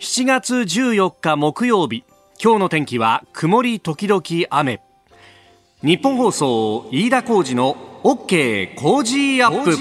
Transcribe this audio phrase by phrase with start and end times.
[0.00, 2.04] 7月14日木曜日。
[2.42, 4.80] 今日の天気は曇り時々雨。
[5.82, 9.74] 日本放送飯田浩二の OK 工事アップ。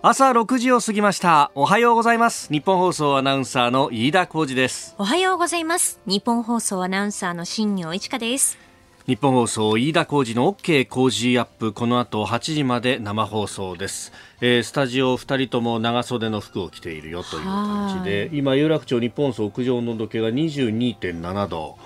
[0.00, 1.52] 朝6時を過ぎました。
[1.54, 2.50] おはようございます。
[2.50, 4.94] 日本放送アナウンサーの飯田浩二です。
[4.96, 6.00] おはようございます。
[6.06, 8.63] 日本放送アナウンサーの新業一華です
[9.06, 21.76] 日本放送飯田浩二の OK 工事アップこの後8時まで生放送です、えー、スタジオ2人とも長袖の服を着ているよという感じで今有楽町日本放送屋上の温度計が22.7度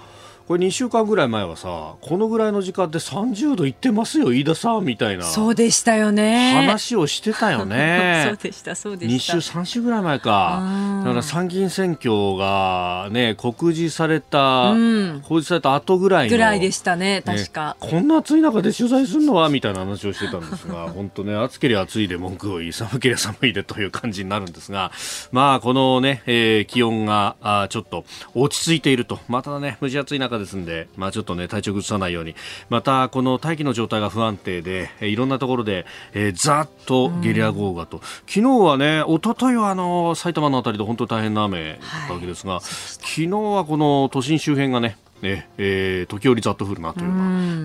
[0.49, 6.55] これ2週間ぐらい前はさこのぐらいの時間で30度いってますよ飯田さんみたいなそうでしたよね。
[6.55, 8.25] 話をしてたよね。
[8.29, 9.35] そうでしたそうでした。
[9.35, 10.63] 2週3週ぐらい前か。
[11.05, 24.93] だから参議院選挙がね告示された、うん、告示された後ぐらいぐらいでしたね確か、ね、こんな暑い中で取材するのはみたいな話をしてたんですが 本当ね暑ければ暑いで文句を言い寒ければ寒いでという感じになるんですが
[25.31, 28.05] まあこのね、えー、気温があちょっと
[28.35, 32.35] 落ち着いているとまたね蒸し暑い中ですんで、まあ、ちょっとね体調崩さないように。
[32.71, 47.17] またこの大気の状態が不安定でいろんなところで、えー、ざっとゲリラ豪雨がと、昨日はね一昨日はあの埼玉のあたりで本当に大変な雨だったわけですが、はい、昨日はこの都心周辺がねねえー、時折ざっと降るなというよう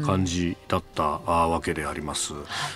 [0.02, 2.34] な感じだったあわけであります。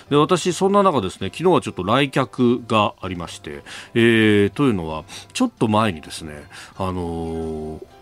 [0.08, 3.62] で私、そんな中ですね昨日はちょっと来客がありまして、
[3.94, 6.44] えー、というのはちょっと前にですね、
[6.76, 7.97] あのー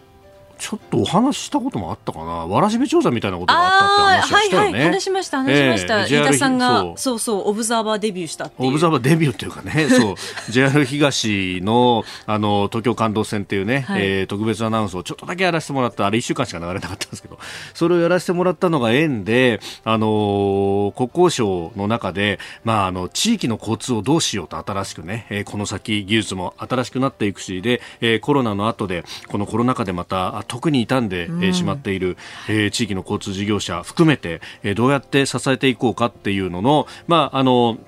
[0.58, 4.66] ちょっとお話したこともあったかな、わらしべ調査みたいなことがあったって話をしたよね。
[4.66, 6.00] はいはい、話しました、話しました。
[6.02, 6.94] えー、飯田さんがそう。
[6.96, 10.14] そうそう、オブザーバーデビューしたオブザーバーデビューっていうかね、 そう、
[10.50, 17.38] JR 東のあの東京感動線っていうね、はい、えー、特別アナウンスをちょっとだけやらせてもらった、あれ1週間しか流れなかったんですけど、
[17.74, 32.16] それをやらせてもらったのが縁で、あのー、国交省の中で、まあ、あの地域の交通をどうしようと新しくね、えー、この先技術も新しくなっていくしで、えー、コロナの後でこのコロナ禍でまた特に傷んで、えしまっている、
[32.48, 37.78] えー、地域の交通事業者含めて、えー、どうやって支えていこうかっていうのの、まあ、あの、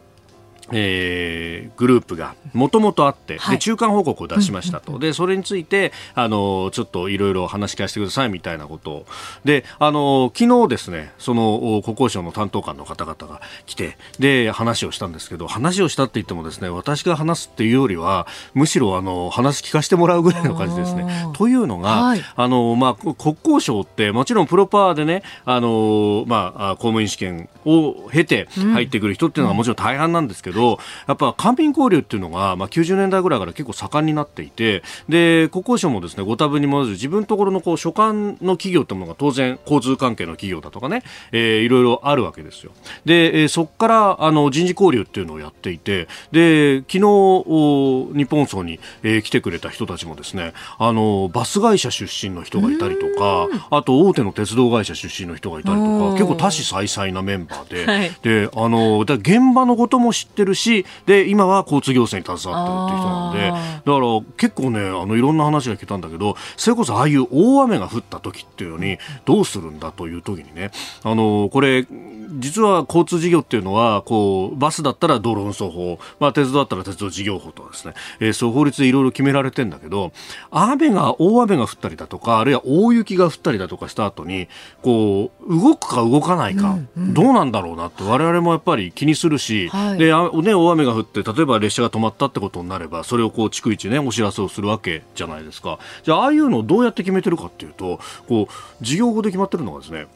[0.73, 8.89] えー、グループがもともとあって、はい、で中間報告を出しましたと、でそれについてあのちょっといろいろ話聞かせてくださいみたいなこと。
[8.89, 9.07] を
[9.45, 21.07] であの昨日ですねその国交省の担当官の方々が来てで話をしたんですけど話をしたって言ってもですね私が話すっていうよりはむしろあの話聞かせてもらうぐらいの感じですね。
[21.35, 41.03] というのが、はい、あのまあ、国交省ってもちろんプロパーでねあの、まあ、公務員試験を経て入ってくる人っていうのはもちろん大半なんですけど、ど、やっぱ官民交流っていうのが、まあ、90年代ぐらいから結構盛んになっていて、で、国交省もですね、ご多分にもず自分のところのこう所管の企業ってものが当然交通関係の企業だとかね、
[41.33, 42.73] えー、いろいろあるわけですよ。
[43.05, 70.71] で、えー、そこからあの人事交流っていうのをやっていて、で、昨日、日本層に、えー、来てくれた人たちもですね、あの、バス会社出身の人がいたりとか、あと大手の鉄道会社出身の人がいたりとか、結構多種多彩なメンバーで、はい、で、あの、現場のことも知ってるしで今は交通行政に携わってるっていう人なんでだから結構ねあのいろんな話が聞けたんだけどそれこそああいう大雨が降った時っていうのにどうするんだという時にね
[71.03, 71.87] あのこれ
[72.31, 80.13] 実は交通事業っていうのはこうバスだったら道路運送法、まあ、鉄道だったら鉄道事業法とかですね、えー、そう法律でいろいろ決められてんだけど
[80.51, 84.49] 雨が大雨が降ったりだとかあるいは大雪が降ったりだとかした後に
[84.83, 95.79] こう動くか動かないか、どうなんだろうなって我々もやっぱり気にするし、はい、であね、大雨が降って例えば列車が止まったってことになればそれをこう逐一ねお知らせをするわけじゃないですか。
[96.03, 100.07] じゃあああいうのをどうやって決めてるかっていうとこう事業法で決まってるのがですね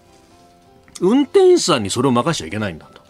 [1.01, 3.03] 運転手さんにそれを任しちゃいけないんだと。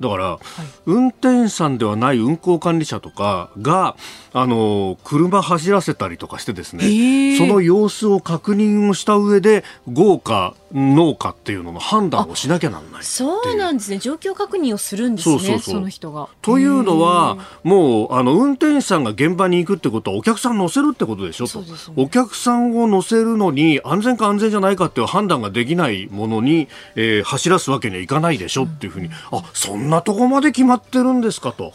[0.00, 0.40] だから、はい、
[0.86, 3.96] 運転手さんではない運行管理者とかが
[4.32, 13.96] あの車走らせたりとかしてですね、えー、その様子を確認をした上で豪華農家っていうのの判断をしなきゃなんないそうなんですね。
[13.96, 16.28] 状況確認をするんですねその人が。
[16.42, 31.72] というのはもうあの運転手さんが現場に行くってことはお客さん乗せるってことでしょと、ね、お客さんを乗せるのに安全か安全じゃないかっていう判断ができないものに、えー、走らすわけにはいかないでしょっていうふうに、うん、あそんなとこまで決まってるんですかと。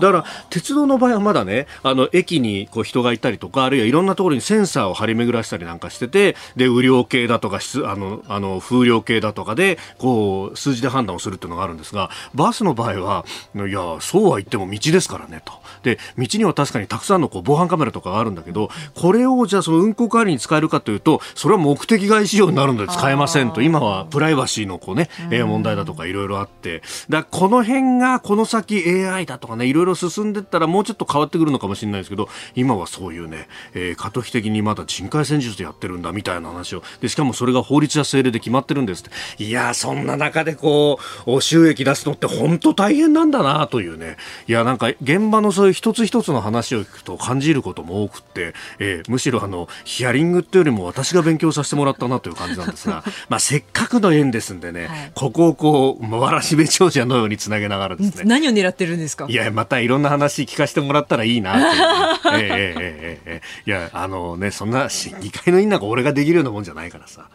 [0.00, 13.24] だから鉄道の場合はまだねあの駅にこう人がいたりとかあるいはいろんなところにセンサーを張り巡らしたりなんかしててで雨量計だとかあのあの風量計だとかでこう数字で判断をするっていうのがあるんですがバスの場合は
[13.54, 15.54] いやそうは言っても道ですからねと。
[15.94, 23.62] 道には確かにたくさんのこう防犯カメラとかがあるんだけどこれをじゃあその運行代わりに使えるかというとそれは目的外使用になるので使えませんと。
[23.62, 26.82] 今はプライバシーのこうね、えー、問題だとかいろいろあって。
[27.08, 36.82] だこの辺がこの先 AI だとかねいろいろ進んでったらもうちょっと変わってくるのかもしれないですけど今はそういうね、えー、過渡期的にまだ人海戦術でやってるんだみたいな話を。
[37.00, 39.42] でしかもそれが法律や政令で決まってるんですって。
[39.42, 44.16] いやそんな中でこう収益出すのって本当大変なんだなというね。
[44.48, 58.22] いやなんか現場のそういう一つ一つの話を聞くと感じることも多くて、えー、むしろあのヒアリングっていうよりも私が勉強させてもらったなという感じなんですが、 まあ、せっかくの縁ですんでね、はい、ここをこうわらしべ長者のようにつなげながらですね。
[58.26, 59.26] 何を狙ってるんですか？
[59.28, 63.42] いやまたいろんな話聞かせてもらったらいいなという、ね、 えー、えー、えー、え。
[63.66, 67.26] ー、いやあのねそんな審議会の委員なんか俺ができるようなもんじゃないからさ。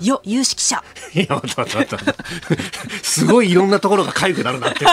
[0.00, 0.82] よ有識者。
[1.12, 1.42] いや
[3.02, 4.86] すごいいろんなところが痒くなるなって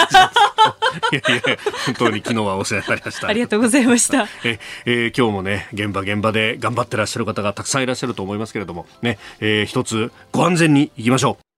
[1.11, 3.27] いやいや本当に昨日はお世話になりました。
[3.27, 4.27] ありがとうございました。
[4.43, 11.52] え、えー、今日もね現場現場で頑張ってらっしゃる方がたくさんいらっしゃると思いますけれどもね、えー、一つご安全にいきましょう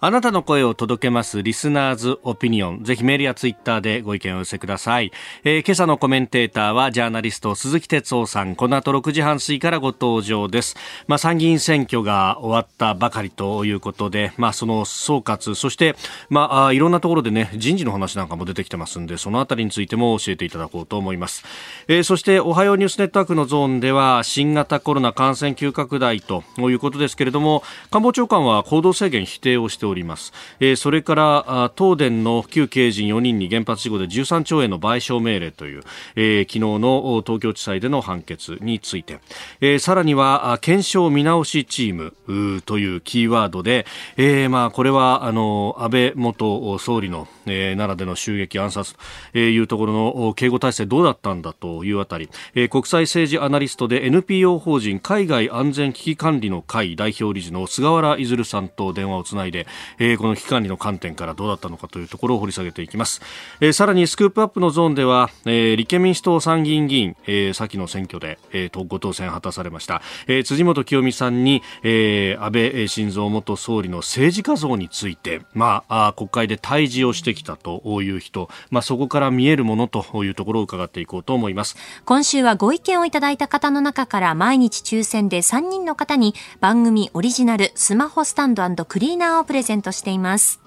[0.00, 2.84] あなたの声を届けますリスナーズオピニオン。
[2.84, 5.10] ぜひメールやツイッターでご意見を寄せください。
[5.42, 8.54] えー、今朝のコメンテーターはジャーナリスト鈴木哲夫さん。
[8.54, 10.76] この後6時半過ぎからご登場です。
[11.08, 15.96] まあ参議院選挙が終わったばかりということで、まあその総括、そして
[16.30, 21.42] まあいろんなところでね、人事の話なんかも出てきてますんで、そのあたりについても教えていただこうと思います。
[21.88, 30.32] えー、そしておはようニュースネットワークのゾーンでは新型コロナ感染急拡大ということですけれども、官房長官は行動制限否定をしております。
[30.60, 35.82] えー、それから東電の旧経営陣4人に原発事故で13兆円の賠償命令という、
[36.16, 39.20] えー、昨日の東京地裁での判決について、
[39.60, 43.86] えー、さらには検証見直しチームというキーワードで、
[44.16, 48.94] えー、まあこれはあの安倍元総理の、えー、奈良での襲撃暗殺
[49.32, 59.66] というところの警護体制どうだったんだというあたり、えー、国際政治アナリストで NPO 法人海外安全危機管理の会代表理事の菅原出さんと電話をつないで、
[59.98, 63.20] えー、この危機管理の観点からどうだったのかというところを掘り下げていきます、
[63.60, 81.76] えー、さらにスクープアップのゾーンでは、えー、立憲民主党参議院議員、えー、先の選挙で、えー、ご当選果たされました、えー、辻元清美さんに、えー、安倍晋三元総理の政治家像について、まあ、あ国会で対峙をしてきたという人、まあ、そこから見えるものというところを伺っていこうと思います。
[82.04, 89.67] 今週はご意見をいただいた方の中から毎日抽選で3人の方に番組オリジナルスマホスタンドクリーナーをプレゼント。
[89.92, 90.60] しています。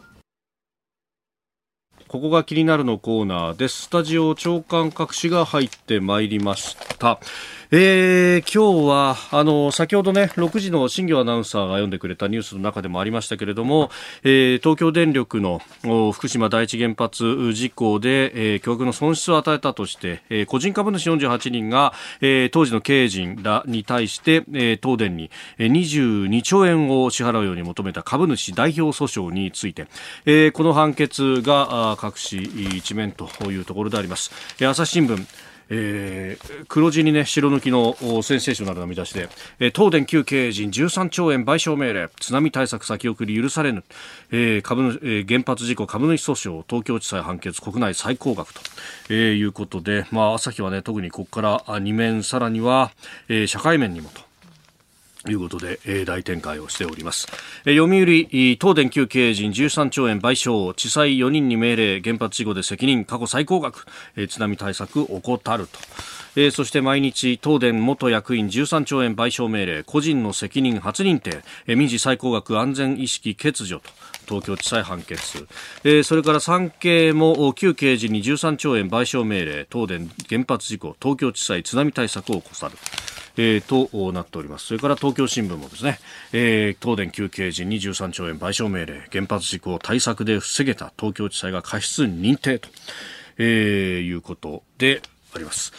[2.07, 3.83] ここが気になるのコーナーです。
[3.83, 7.21] スタジオ長官各紙が入ってまいりました。
[7.73, 13.89] えー、今日は、あの、先ほどね、6時の新業アナウンサーが読んでくれたニュースの中でもありましたけれども、
[14.23, 15.62] えー、東京電力の
[16.12, 29.88] 福島第一原発事故で、えー、巨額の損失を与えたとして、えー、個人株主48人が、えー、当時の経営陣らに対して、えー、東電に22兆円を支払うように求めた株主代表訴訟について、
[30.25, 32.44] えー、この判決が各紙
[32.75, 34.29] 一面というところであります。
[34.62, 35.25] 朝日新聞
[35.73, 39.29] えー、黒字にね白抜きのセンセーショナルな見出しで、
[39.59, 43.83] えー、東電旧経営陣13兆円賠償命令津波対策先送り許されぬ、
[44.31, 48.62] えー株えー、原発事故株主訴訟東京地裁判決国内最高額と、
[49.09, 52.91] えー、いうことで、まあ、朝日はね特にここから2面さらには、
[53.29, 54.30] えー、社会面にもと。
[55.29, 57.27] いうことで、えー、大展開をしております。
[57.65, 63.85] えー、読売、東電旧経営陣13兆円賠償、地裁4人に命令、原発事故で責任、過去最高額、
[64.15, 65.79] えー、津波対策怠ると。
[66.35, 73.89] えー、そして毎日、東電元役員13兆円賠償命令、個人の責任初認定、えー、民事最高額安全意識欠如と。
[74.31, 75.45] 東京地裁判決、
[75.83, 82.77] えー、それから産経も旧経営陣に13兆円賠償命令東電原発事故東京地裁津波対策を起こさる
[83.38, 84.67] えー、となっております。
[84.67, 86.00] それから東京新聞もですね、
[86.33, 92.67] えー、東電休憩時23兆円賠償命令、原発事故を対策で防げた東京地裁が過失認定と、
[93.38, 95.01] えー、いうことで
[95.33, 95.71] あります。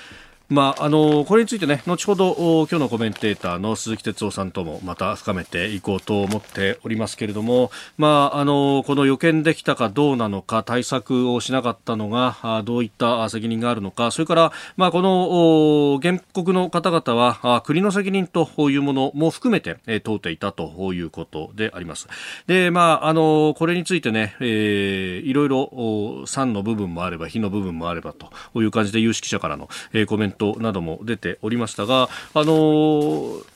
[0.53, 22.09] まあ、あのこれについてね後ほど今日のコメンテーターの鈴木哲夫さんともまた深めていこうと思っておりますけれども、まあ、あのこの予見できたかどうなのか対策をしなかったのがどういった責任があるのかそれから、まあ、この原告の方々は国の責任というものも含めて問うていたということであります。
[22.47, 28.31] でまあ、あのこれについてね、えー、いろいろ賛の部分もあれば非の部分もあればと
[28.61, 29.71] いう感じで有識者からの
[30.07, 33.53] コメントトなども出ておりましたが、あのー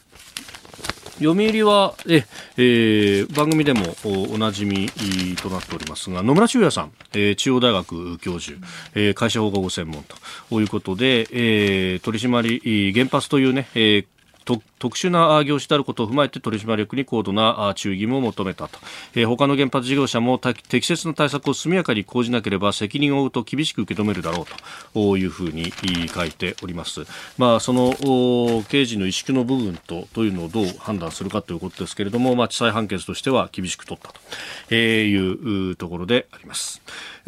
[1.19, 2.27] 読売はえ、
[2.59, 4.91] えー、番組でもおなじみ
[5.41, 8.59] となっておりますが野村修也さん、えー、中央大学教授、
[8.95, 10.05] えー、会社保護専門
[10.51, 14.07] ということで、えー、取締り原発というね、えー
[14.47, 18.79] 特殊な業種であることを踏まえて取締役に高度な注意義務を求めたと、
[19.15, 24.47] えー、他の原発事業者も適切な対策を速やかに講じなければ責任を負うと厳しく受け止めるだろう
[24.95, 25.73] というふうに
[26.09, 27.05] 書いております。
[27.37, 27.93] まあ、その
[28.69, 34.13] 刑事の萎縮の部分とというのをどう判断するかということですけれども、まあ、地裁判決としては厳しく取った
[34.69, 36.81] というところであります。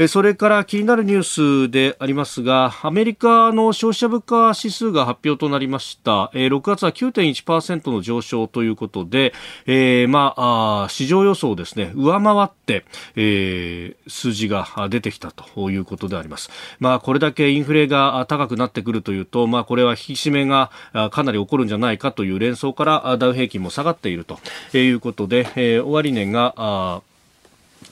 [0.07, 6.31] それから気になるニュースでありますが、アメリカの消費者物価指数が発表となりました。
[6.35, 9.35] 6月は9.1%の上昇ということで、
[9.67, 12.85] えー、まあ市場予想をですね、上回って、
[13.17, 16.51] えー、数字が出てきたということであります。
[16.79, 20.71] まあ、これだけインフレが高くなってくるというと、まあ、これは引き締めが
[21.11, 24.39] かなり起こるんじゃないかという連想からダウ平均も下がっていると
[24.77, 27.03] いうことで、えー、終値が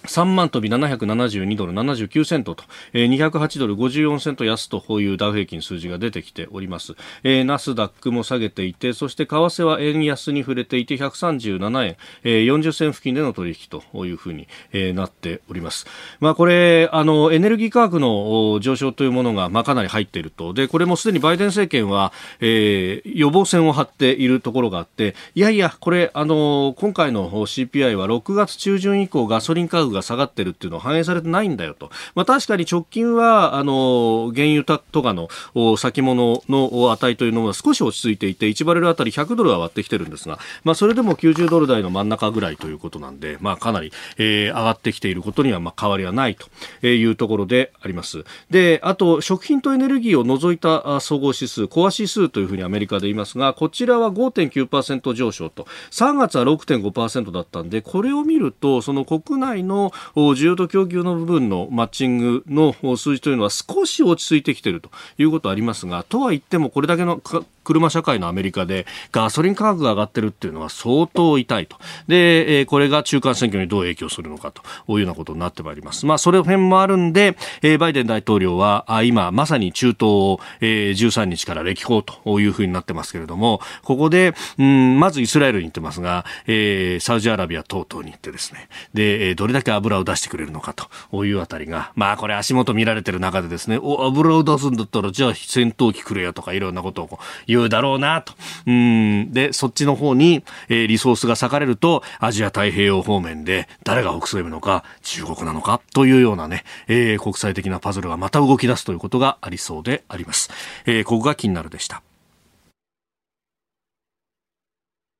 [0.06, 15.86] 3万飛び772ドル79セントと、えー、208ドル54セント安とこういうダウ平均数字が出てきております、えー、ナスダックも下げていてそして為替は円安に触れていて137円、えー、40銭付近での取引というふうに、えー、なっております。
[16.20, 20.52] まあこれあのエネルギー価格の上昇というものがまあかなり入っていると。
[20.52, 31.90] でこれもすでにバイデン政権は、えー、予防線を張っているところがあっていやいやこれあの今回の CPI は6月中旬以降ガソリン価格下がってるっていうのは反映されてないんだよと。
[32.14, 35.28] まあ、確かに直近は、あの、原油とかの
[35.76, 46.36] 先物の値というのは少し落ち着いていて、1バレルあたり100ドルは割ってきてるんですが、まあ、それでも90ドル台の真ん中ぐらいということなんで、まあ、かなり、えー、上がってきていることには、まあ、変わりはない
[46.80, 48.24] というところであります。
[48.50, 67.20] で、あと、食品とエネルギーを除いた総合指数、コア指数というふうにアメリカで言いますが、こちらは5.9%上昇と、3月は6.5%だったんで、これを見ると、その国内の需要と供給の部分のマッチングの数字というのは少し落ち着いてきているということはありますが、とは言ってもこれだけの
[67.66, 71.76] 車社会のアメリカでガソリン価格が上がってるっていうのは相当痛いと。
[72.06, 76.06] で、えー、これが中間選挙にどう影響するのかというようなことになってまいります。
[76.06, 90.74] まあ、それ辺もあるんで、えー、バイデン大統領は、あ今、まさに中東を、えー、13日から歴訪というふうになってますけれども、ここで、うん、まずイスラエルに行ってますが、えー、サウジアラビア等々に行ってですね、で、どれだけ油を出してくれるのか
[91.10, 98.34] というあたりが、まあ、これ足元見られてる中でですね、お、油を出すんだったら、じゃあ戦闘機来るよとかいろんなことを言言うだろうなと。
[98.66, 99.32] うん。
[99.32, 110.50] で、そっちの方に、えー、リソースが割かれると、アジア太平洋方面で誰が北西部のか、中国なのかというようなね、えー、国際的なパズルがまた動き出すということがありそうであります。
[110.86, 112.02] えー、ここが気になるでした。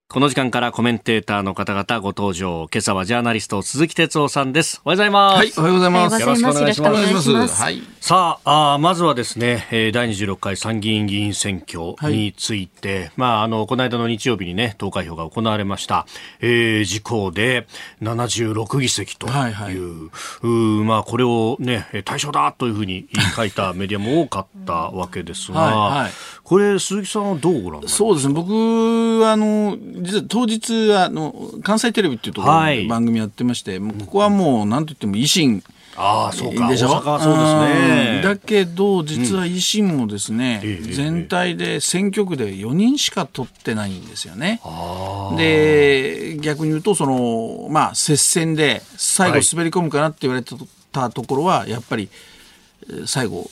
[0.09, 2.69] この時間からコメンテーターの方々ご登場。
[2.73, 4.81] 今朝はジャーナリスト鈴木哲夫さんです。
[4.85, 5.37] おはようございます。
[5.37, 6.21] はい、おはようございます。
[6.21, 7.31] よろしくお願いします。
[7.33, 7.83] ますはい。
[8.01, 16.07] さああ、まずはですね、えー、第26回参議院議員選挙について、はい、まあ、あの、この間の日曜日にね、投開票が行われました。
[16.41, 17.67] えー、自公で
[18.01, 20.49] 76議席という、はいはい、う
[20.85, 26.13] まあ、これをね、対象だというふうに書いたメディアも多かったわけですが、はいはい、
[26.49, 28.53] これ、鈴木さんはどうご覧そうですね、僕、
[29.27, 31.35] あの、実は当日あの
[31.65, 35.65] 関西テレビっていうところで番組やってまして、はい、ここはもうなんといっても維新
[35.97, 36.69] ああ、そうか。
[36.69, 36.89] でしょ？
[36.89, 37.55] 大阪そうです
[38.19, 38.21] ね。
[38.23, 44.61] だけど、実は維新もですね、うん、全体で選挙区で4人しか取ってないんですよね。
[45.37, 50.45] で、逆に言うと、その、まあ、接戦で最後滑り込むかなって言われ
[50.93, 52.09] たところは、やっぱり、
[53.07, 53.51] 最後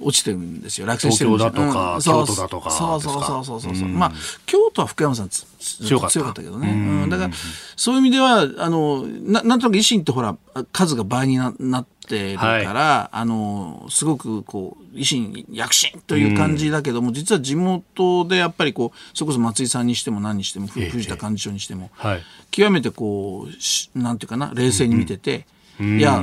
[0.00, 0.86] 落ちてるんですよ。
[0.86, 1.50] 落選してるんですよ。
[1.50, 4.12] 東京だとか、うん、京都だとかそうそうそうそうそうそう、まあ
[4.46, 6.18] 京都は福山さん強かった。
[6.34, 6.70] けどね、
[7.02, 7.34] うん、だから
[7.76, 10.36] そういう意味ではあのななんとなく維新ってほら
[10.72, 25.46] 数が倍にななってるから、はい、あのすごくこう維新躍進という感じだけども、実は地元でやっぱりこうそれこそ松井さんにしても何にしても藤田幹事長にしても、はい、極めてこうなんていうかな冷静に見てて、
[25.80, 26.22] いや、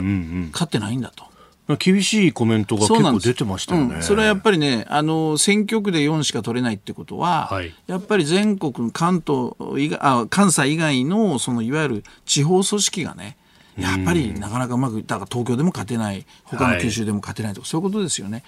[0.52, 1.26] 勝ってないんだと。
[1.80, 4.02] 厳しいコメントが結構出てましたよね。
[4.04, 13.36] そ,、れはやっぱりね、あの、選挙区で4しか取れないってことは、はい、やっぱり全国関東以外あ、関西以外の、そのいわゆる地方組織がね、
[13.78, 18.44] やっぱりなかなかうまく、だから東京でも勝てない、他の九州でも勝てないとか、はい、そういうことですよね。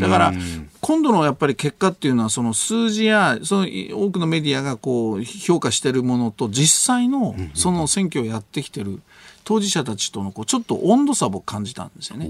[0.00, 0.32] だから、
[0.80, 9.00] 今度のやっぱり結果っていうのは、その数字や、その多くのメディアがこう評価しているものと、実際のその選挙をやってきてる、
[9.44, 12.28] 当事者たちとのこうちょっと温度差を感じたんですよね。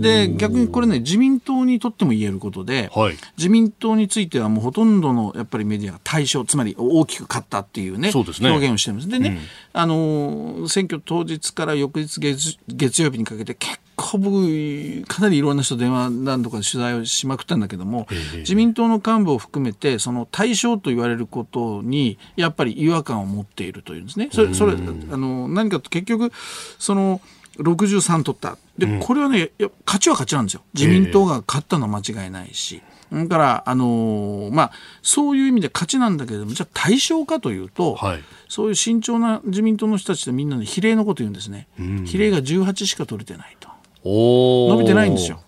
[0.00, 9.08] で逆にこれね自民党にとっても言えることで、はい、自民党についてはもうほとんどのやっぱりメディアが対象つまり大きく勝ったっていうね、ね、表現をしてるんです。
[9.08, 9.28] でね、
[9.74, 18.06] うん、あの選挙当日から翌日月月曜日にかけて結構僕かなりいろんな人電話何度か取材をしまくったんだけども、
[18.38, 24.28] 自民党の幹部を含めてその対象と言われることにやっぱり違和感を持っているというんですね。
[24.32, 24.76] それそれあ
[25.16, 26.32] の何かと結局
[26.78, 27.20] その
[27.58, 28.56] 63取った。
[28.78, 29.50] で、これはね、
[29.84, 30.62] 勝ちは勝ちなんですよ。
[30.74, 32.82] 自民党が勝ったのは間違いないし。
[33.12, 41.68] だから、あのー、まあ、そういう意味で勝ちなんだけれども、じゃあ対象かというと、はい、そういう慎重な自民党の人たちってみんなで比例のこと言うんですね。
[42.04, 43.68] 比例が18しか取れてないと。
[44.04, 45.40] 伸びてないんですよ。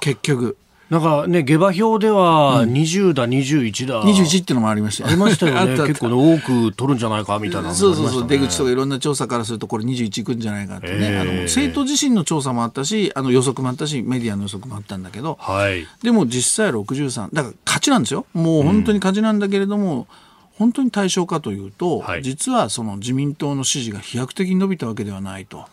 [0.00, 0.56] 結局。
[0.90, 4.02] なんかね、下馬評では20だ、うん、21だ。
[4.02, 5.76] 21っていうのもありましたありましたよね。
[5.86, 8.26] 結構、ね、多く取るんじゃないかみたいな、ね、そうそうそう。
[8.26, 10.96] 出口とかいろんな調査からすると、これ21いくんじゃないかってね。
[10.98, 17.28] えー、あの政党自身の調査もあったし、あの予測もあったし、メディアの予測もあったんだけど、はい、でも実際63。
[17.32, 18.26] だから勝ちなんですよ。
[18.34, 20.06] もう本当に勝ちなんだけれども、うん
[20.60, 25.64] 本当に対象かというと、はい、実はその自民党の支持が飛躍的に伸びたわけではないと。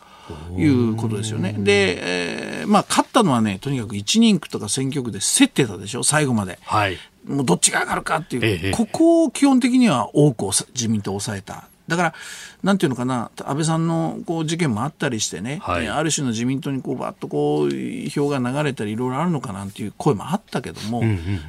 [0.56, 1.54] いうことですよね。
[1.58, 6.58] で、えー、まあ、勝ったのはね、とにかく1人区とか選挙区で競ってたでしょ、最後まで。
[6.62, 6.96] はい。
[7.26, 11.68] もうどっちが上がるかっていう、ええ、ここを基本的には多く自民党を抑えた。
[11.88, 12.14] だから、
[12.62, 21.02] なんていうのかな、安倍さんのこう事件もあったりしてね、はい、ある種の自民党にこうばっとこう票が流れたり、いろいろあるのかなっていう声もあったけども、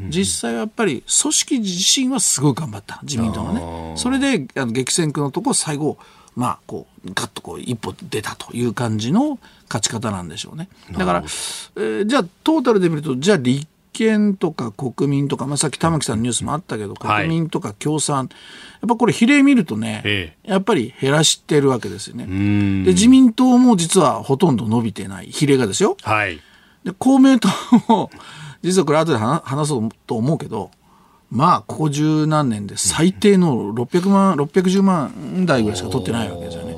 [0.07, 3.93] 実際はやっぱり組織自身はすごい頑張った、自民党がね。
[3.98, 5.98] それであの激戦区のところ、最後、
[6.39, 10.69] まあ、こう、ガッとこう、一歩出たという感じの勝ち方なんでしょうね。
[10.93, 22.25] だから、えー、じゃあ、トータルで見ると、じゃあ、立憲とか国民とか、まあ、さっき玉木さんのニュースもあったけど、国民とか共産、はい、やっぱこれ比例見るとね、ええ、やっぱり減らしてるわけですよね。
[22.86, 25.98] で、自民党も実はほとんど伸びてない、比例がですよ。
[26.01, 26.39] はい、
[26.86, 27.50] で、公明党
[27.89, 28.10] も、
[28.63, 30.72] 実はこれ後で話そうと思うけど、
[31.31, 36.75] まあここ十何年で最低の600万610万台ぐらいしか取ってないわけですよね。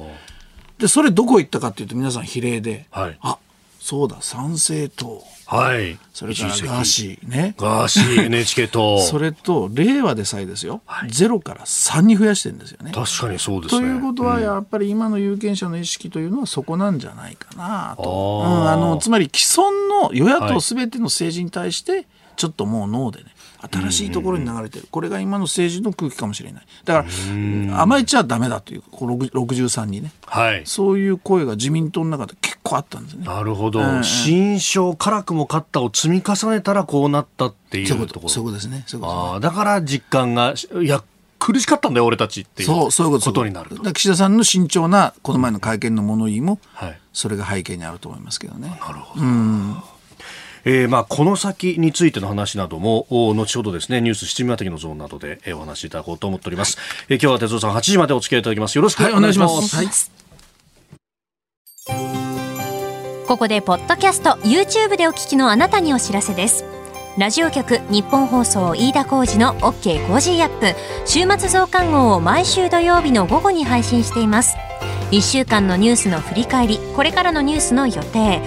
[0.78, 3.38] でそれどこ行ったかっていうと皆さん比例で、はい、あ
[3.80, 6.00] そうだ参政党はい。
[6.14, 7.56] それからガーシーね。
[7.58, 9.00] ガーシー NHK 党。
[9.04, 10.82] それと、令和でさえですよ。
[10.86, 12.94] はい、ゼロから3に増やしてるんですよね。
[12.94, 13.82] 確かにそうですね。
[13.82, 18.44] ということは、やっぱり今の有権者の意識というのはそこなんじゃないかなと。
[18.46, 22.08] うん、あの、つまり既存の与野党すべての政治に対して、
[22.42, 23.30] ちょっともうノーでね、
[23.72, 26.66] 新しいところに流れてる、これが今の政治の空気かもしれない。
[26.86, 33.28] だから甘えちゃだめだという63にね、はい、そういう声が自民党の中で結構あったんですね。
[33.28, 38.30] なるほど、うん、新勝辛くも勝ったを積み重ねたらこうなったっていうところ。
[38.30, 38.72] そういうことですね。
[38.72, 39.40] ね。
[39.40, 41.04] だから実感がいや
[41.38, 48.70] 苦しかったんだよ俺たちっていうそうそういうことになる岸田さんの慎重なこの前の会見の物言いも、はい、それが背景にあると思いますけどね。
[48.80, 49.76] なるほど、うん
[50.66, 56.78] えー、まあこの先についての話なども後ほどですねニュース七味またぎのゾーンなどで、えー、お話しいただこうと思っております、
[57.10, 58.76] えー、今日は哲夫さん8時までお付き合いいただきます。
[58.76, 59.88] よろしくお願いします、はい、
[63.28, 66.66] ここでポッドキャスト YouTube でお聞きのあなたにお知らせです。
[67.18, 70.08] ラジオ局ニッポン放送飯田浩司の OK!
[70.08, 70.74] Cozy up!。
[71.06, 74.56] 週末増刊号を毎週土曜日の午後に配信しています。
[75.12, 78.42] 1週間のニュースの振り返りこれからのニュースの予定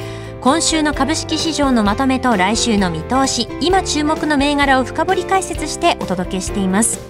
[0.45, 7.01] 今週の株式市場のまとめと来週の見通し今注目の銘柄を深掘り解説してお届けしています。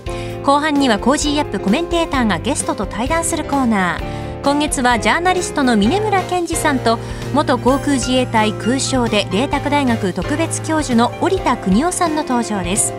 [0.44, 1.58] 後半には Cozy up!
[1.58, 4.42] コメンテーターがゲストと対談するコーナー。
[4.44, 6.96] 今月はジャーナリストの峯村健司さんと
[7.34, 12.92] 元航空自衛隊空将で麗澤大学特別教授の織田邦夫さんの登場です。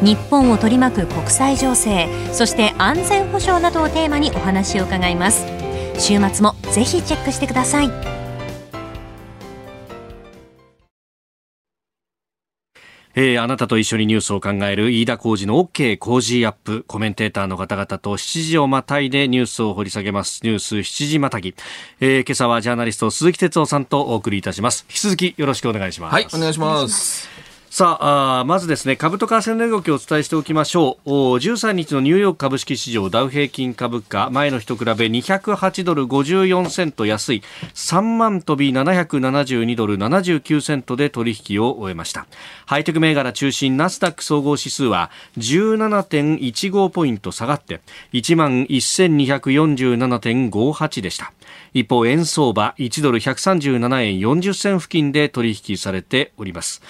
[0.00, 5.44] 日本を取り巻く国際情勢そして安全保障などをテーマにお話を伺います。
[5.98, 8.23] 週末もぜひチェックしてください。
[13.16, 20.40] えー、あなたと一緒にニュースを考える飯田浩二の OK 工事アップコメンテーターの方々と7時をまたいでニュースを掘り下げます。
[20.42, 21.54] ニュース7時またぎ、
[22.00, 24.84] えー、今朝はジャーナリスト鈴木哲夫さんとお送りいたします。
[24.88, 26.12] 引き続きよろしくお願いします。
[26.12, 27.43] はいお願いします。
[27.74, 31.08] さああまずですね株と為替の動きをお伝えしておきましょう。
[31.08, 37.42] 13日のニューヨーク株式市場ダウ平均株価前の日と比べ208ドル54セント安い。
[37.74, 42.28] 3万飛び772ドル79セントで取引を終えました。
[42.64, 47.80] ハイテク銘柄中心ナスダック総合指数は17.15ポイント下がって
[48.12, 51.32] 1万1247.58でした。
[51.72, 56.80] 一方円相場1ドル137円40銭付近で取引されております。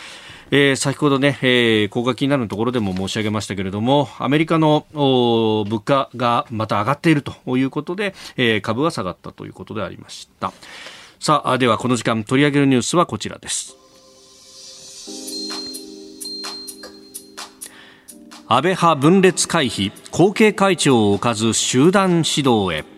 [0.50, 10.52] えー、先ほどね、えー、高額になるところでも申し上げましたけれども、アメリカの物価がまた上がっているということで、えー、株は下がったということでありました。
[11.18, 13.76] さあ、ではこの時間取り上げるニュースはこちらです。
[18.46, 22.93] 安倍派分裂回避、後継会長を置かず集団指導へ。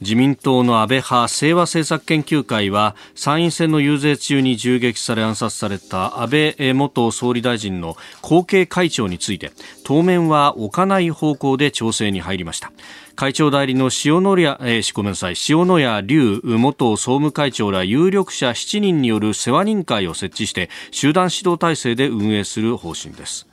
[0.00, 9.52] 自民党の安倍派清和政策研究会は参院選の遊説中に銃撃され暗殺された安倍元総理大臣の後継会長について
[9.84, 12.72] 当面は置かない方向で調整に入りました。
[13.14, 23.49] 会長代理の塩野谷、えー、ごめんなさい塩谷隆元総務会長ら有力者7人による世話人会を設置して集団指導体制で運営する方針です。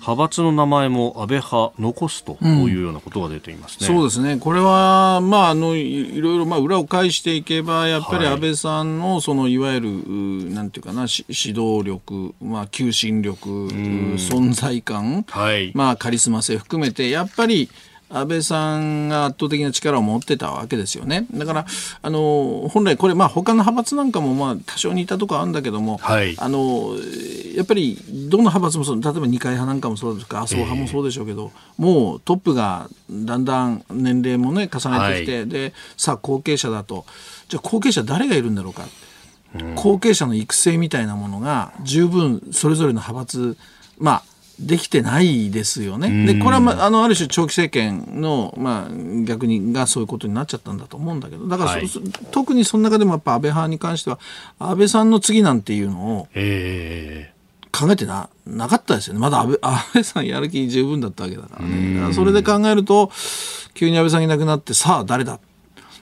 [0.00, 17.68] 派閥の名前も安倍派残すというようなことが出ていますね、うん、そうですね、これは、まあ、あのいろいろ、まあ、裏を返していけば、やっぱり安倍さんのそのいわゆる、なんていうかな、指導力、まあ、求心力、存在感、はい、まあ、カリスマ性含めて、やっぱり、
[18.08, 21.26] 安倍さんが圧倒的な力を持ってたわけですよね。
[21.34, 21.66] だから、
[22.02, 26.94] あの、本来これ、まあ他の派閥なんかもまあ多少似たところあるんだけども、はい、あの、
[27.54, 27.96] やっぱり
[28.28, 37.06] どの派閥もそう、例えば二階派なんかもそうですか、麻生派もそうでしょうけど、えー、もうトップがだんだん年齢もね、重ねてきて、はい、で、さあ後継者だと、
[37.48, 38.86] じゃあ後継者誰がいるんだろうか。
[39.74, 43.56] 後継者の育成みたいなものが十分それぞれの派閥、
[43.98, 44.22] まあ、
[44.58, 46.26] できてないですよね。
[46.26, 51.88] で、これは、まあ、あの、ある種長期政権の、まあ、逆にがそういうことになっちゃったんだと思うんだけど、だから、はい、
[52.30, 54.18] 特にその中でもやっぱ安倍派に関しては、
[54.58, 56.28] 安倍さんの次なんていうのを、
[57.72, 59.20] 考えてな、なかったですよね。
[59.20, 62.00] まだ安倍安倍さんやる気十分だったわけだからね。
[62.00, 63.10] からそれで考えると、
[63.74, 65.38] 急に安倍さんいなくなって、さあ誰だ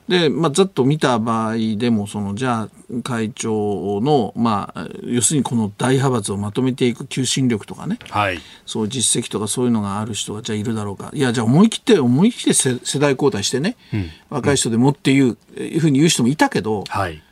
[0.08, 11.10] で、まあ、ざっと見た場合でも、その、じゃあ、会長の、まあ、要するにこの大派閥をまとめていく求心力とかね、はい、そう実績とかそういうのがある人がじゃあいるだろうか。
[11.14, 17.22] いや、じゃあ思い切って、思い切って世代交代してね、うん、若い人でもっていう、うん、いうふうに言う人もいたけど、はい、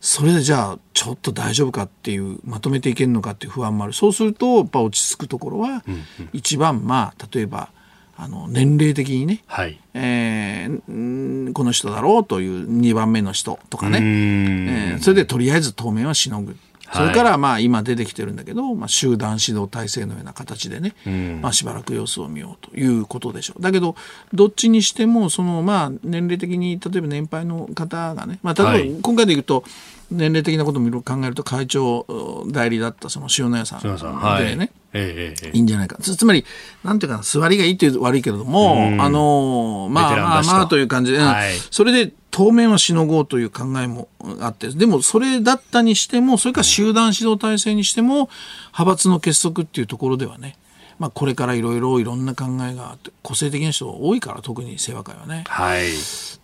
[0.00, 3.92] それでじゃあ、ちょっと大丈夫かっていう、まとめていけるのかっていう不安もある。
[3.92, 7.70] そうすると、やっぱ落ち着くところは、うんうん、一番、まあ、例えば、
[8.18, 9.78] あの年齢的にね、はい。
[9.92, 16.56] えー、この人だろうという2番目の人とかね、えー、それでとりあえず当面はしのぐ。
[16.92, 20.94] それからまあ今出てきてるんだけど、まあ、集団指導体制のような形でね、
[21.42, 23.62] まあ、しばらく様子を見ようということでしょう。
[23.62, 23.96] だけど、
[24.32, 29.64] どっちにしても、そのまあ年齢的に、例えば年配の方がね、まあ、例えば今回で言うと、
[30.10, 32.06] 年齢的なことも考えると会長
[32.50, 34.70] 代理だったその塩谷さんでね、はい。
[34.92, 35.98] ええいいんじゃないか。
[36.00, 36.44] つつまり
[36.84, 44.08] なんていうか座りがいいっていう悪いけれども、あのまあまあまあという感じで、はい、それで当面はしのごうという考えも
[44.40, 48.28] あってでもそれだったにしてもそれから集団指導体制にしても
[48.66, 50.56] 派閥の結束っていうところではね
[50.98, 55.90] まあ、これからいろいろいろんな考えがあって個性的な人多いから特に清和会はね、はい、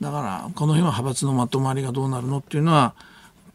[0.00, 2.94] だからこの辺は派閥のまとまりがどうなるのっていうのは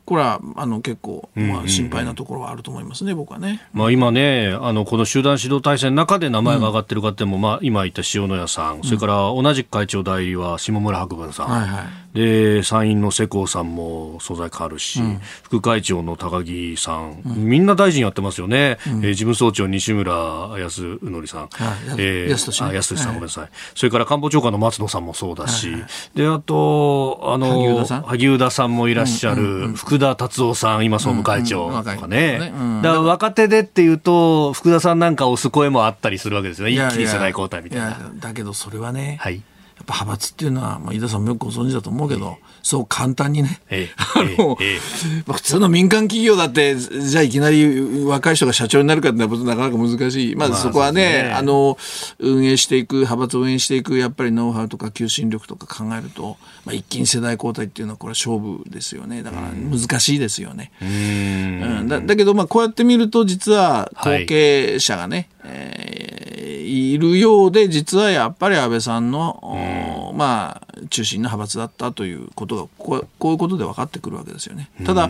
[0.07, 3.61] これはあの結構、まあ、心配なところはあると思いますね、うんうん、僕はね。
[3.73, 11.85] まあ、今ね、あのこの集団指導体制の中で名前が挙がってる方でも、うん、まあ、今言った塩谷さん、それから同じく会長代理は下村博文さん、はいはい、
[12.17, 20.13] で参院の世耕さんも素材変わるし、うん、副会長の高木さん、みんな大臣やってますよね、えー、事務総長、西村
[20.57, 21.49] 康則さん、はい
[21.97, 28.75] えー、安俊、ね、さん、ごめんなさい、それから官房長官の松野さんもそうだし、はいはい、であとあの萩生田さん？
[28.77, 32.51] もいらっしゃる、うんうん、副田達夫さん、今総務会長とかね。
[32.83, 36.73] だから若手でっていうと、福田さんなんか押す声もあったりするわけですよね。
[36.73, 37.97] 一気に世代交代みたいな。
[38.19, 39.41] だけどそれはね、はい、
[39.87, 44.77] ぱ派閥っていうのは、まあ、井田さんもよくご存知だと思うけど、そう簡単にね、ええ、 あの、え、
[45.25, 50.35] 普通の民間企業だって、じゃあいきなり若い人が社長になるかってのはなかなか難しい。
[50.35, 51.35] まずそこはね、まあ、ね。
[51.37, 51.77] あの、
[52.19, 59.23] 運営していく、派閥を運営していく、やっぱりノウハウとか求心力とか考えると、まあ、一気に世代交代っていうのはこれは勝負ですよね。
[59.23, 60.71] だから難しいですよね。
[60.81, 74.69] うん、だだけど、まあこうやって見ると、実は後継者がね、はい、えー、いるようで、実はやっぱり安倍さんの、まあ、中心の派閥だったということがこうこういうことで分かってくるわけですよね。
[74.85, 75.09] ただ、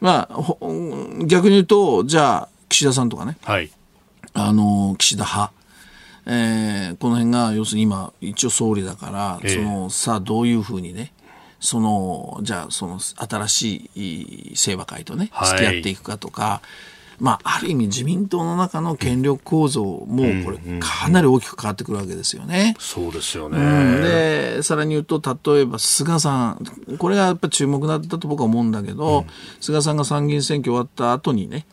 [0.00, 0.44] まあ、
[1.26, 3.70] 逆に言うとじゃあ岸田さんとかね、はい、
[4.34, 5.52] あの岸田派。
[6.28, 11.12] えー、この辺が要するに今一応総理だから、えー、そのさあどういうふうにね
[11.60, 22.76] そのじゃあその新しい清和会とね付き合っていくかとか、はいまあ、ある意味自民党の中の権力構造もこれかなり大きく変わってくるわけですよね。
[22.78, 26.64] そうですよね、うん、でさらに言うと例えば菅さん
[26.98, 29.26] これがやっぱり注目だったと僕は思うんだけど、うん、
[29.60, 31.66] 菅さんが参議院選挙終わった後にね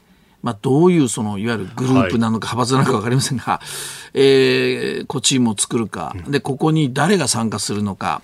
[0.43, 3.61] まあ、どういうそのいわゆるグループなのか派閥なのか分かりませんが、は
[4.13, 8.21] い、えー、こうチームを作るか、でここに誰が参加するのか。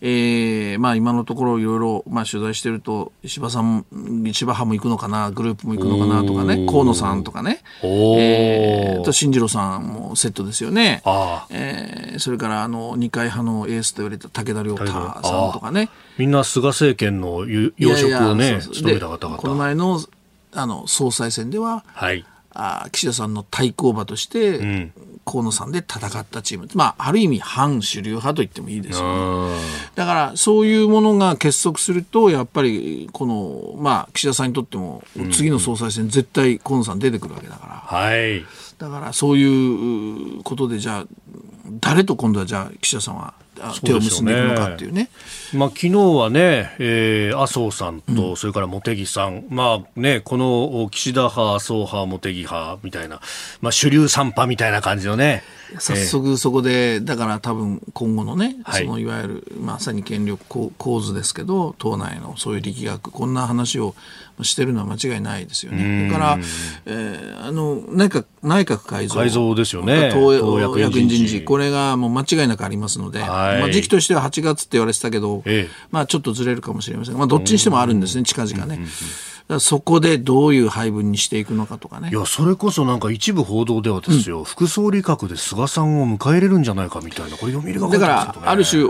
[0.00, 3.84] えーまあ、今のところいろいろ、まあ、取材してると石破さん
[4.26, 11.02] 石破派も行くのかなグループも行くのかなとかね河野さんとかね、えー、と進次郎さんもセットですよね、
[11.50, 15.90] えー、それからあの二階派のエースと言われた武田良太さんとかね。
[16.16, 19.36] みんな菅政権の要職をね務めた方々。
[19.38, 20.00] この前の
[20.52, 24.92] あの総裁選では、はい、あ岸田さんの対抗馬として、うん、
[25.28, 29.56] 河野さんで戦ったチーム、まあ、ある意味反主流派と言ってもいいですよね。
[29.94, 38.44] だからそういうものが結束するとやっぱりこの、まあ、岸田さんにとっても次の総裁選、絶対河野さん出てくるわけだから、はい、
[38.78, 41.06] だからそういうことでじゃあ
[41.80, 43.34] 誰と今度はじゃあ岸田さんは
[43.84, 45.10] 手を結んでいくのかっていうね。
[45.54, 53.20] まあ、昨日はね、えー、麻生さんと、それから茂木さん、まあね、この岸田派、麻生派、茂木派みたいな、
[53.60, 55.42] まあ、主流三派みたいな感じのね、
[55.78, 63.94] 早速そこで、だから多分今後のね、そのいわゆるまさに権力構図ですけど、党内のそういう力学、こんな話を
[64.42, 66.08] してるのは間違いないですよね。
[66.08, 66.38] だから、
[66.86, 69.14] えー、あの内閣内閣改造。
[69.16, 70.10] 改造ですよね。
[70.12, 71.44] 党役員人事。
[71.44, 77.14] これがもう間違いなくありますので、はい、まあ時期としては8月って言われてたけど、ええ、まあちょっとずれるかもしれません。
[77.14, 78.74] が、まあどっちにしてもあるんですね、近々ね。
[78.74, 78.88] うんうんうん
[79.60, 82.10] そこでどういう配分にしていくのかとかね。
[82.10, 88.84] いや、それこそなんか一部報道ではですよ、うん、副総理格で菅さんを迎え入れるんじゃないかみたいな、これ読み入れが、ね、だから、ある種、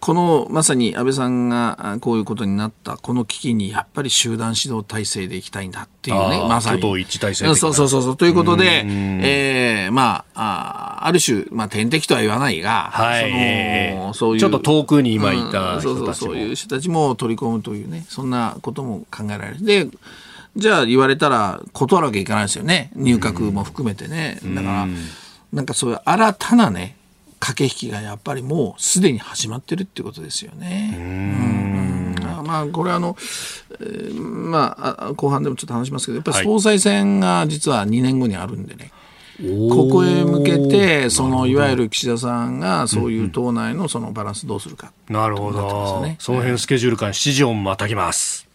[0.00, 6.80] このまさに安倍さんがこういうことになったこの危機に、やっぱり集団指導体制でいきたいんだっていうね、まさに。
[6.80, 8.16] 一致体制そうそうそうそう。
[8.16, 13.30] ということで、えー、まあ、あある種、まあ、天敵とは言わないが、はい、
[13.92, 14.40] そのそういう。
[14.40, 19.64] ちょっと遠くに今いたうん、そうそうそういう人たちも取り込むというね、そんなことも考えられる。
[19.64, 19.88] で
[20.56, 24.88] じゃあ言われたら断るわけいかないですよね入閣も含めてね、だから
[25.52, 26.96] なんかそういう新たなね
[27.38, 30.94] 駆け引きがやっぱりもうすでに始まってるっていうことですよね。
[30.98, 31.90] うん
[32.50, 33.16] まあこれあの、
[33.69, 33.69] えー、
[34.20, 38.92] まあ後半でもちょっと話しますけどやっぱり総裁選が実は2年後にあるんでね、
[39.70, 48.49] ここへ向けて、そのいわゆる岸田さんがそういう党内のそのバランスどうするか、なるほど、ね、その辺スケジュール感、7時をまたぎます。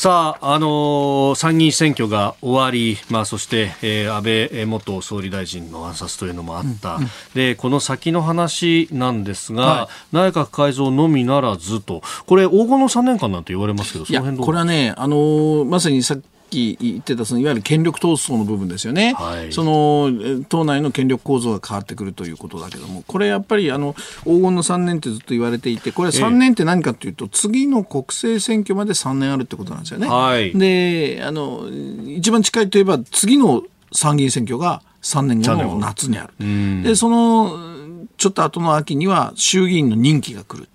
[0.00, 30.08] さあ、あのー、参議院選挙が終わり、まあ、そして、えー、安倍元総理大臣の暗殺というのもあった、うんうん、でこの先の話なんですが、はい、内閣改造のみならずと、これ、黄金の3年間なんて言われますけど、その辺これはね、あのー、まさにさっき言ってたそのいわゆる権力闘争の部分ですよね、はい、その党内の権力構造が変わってくるということだけども、これやっぱりあの黄金の3年ってずっと言われていて、これ3年って何かというと、次の国政選挙まで3年あるってことなんですよね。
[30.08, 31.68] はい、であの
[32.06, 36.82] 一番近いといえば次の参議院選挙が3年後の夏にある。
[36.82, 37.70] でその
[38.16, 40.68] ちょっと後の秋には衆議院の任期が来る。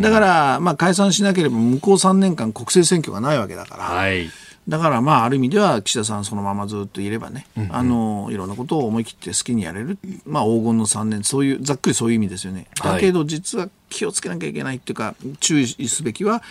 [0.00, 4.30] だから、まあ、解散しなければ向こう3年間国政選挙がないわけだから、はい、
[4.70, 12.68] だからまあある意味では岸田さんそのままずっといればね、うんうん、あのいろんなことを思い切って好きにやれる、まあ、黄金の3年そういうざっくりそういう意味ですよね。
[12.82, 16.42] だけど実は気をつけなきゃいけないっていうか注意すべきは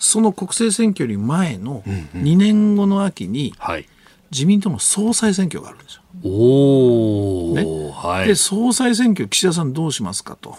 [0.00, 1.82] その国政選挙より前の
[2.16, 3.54] 2年後の秋に、
[4.32, 6.02] 自民党の総裁選挙があるんですよ。
[6.24, 7.64] おね。
[7.94, 10.58] はい、で総裁選挙岸田さんどうしますかと。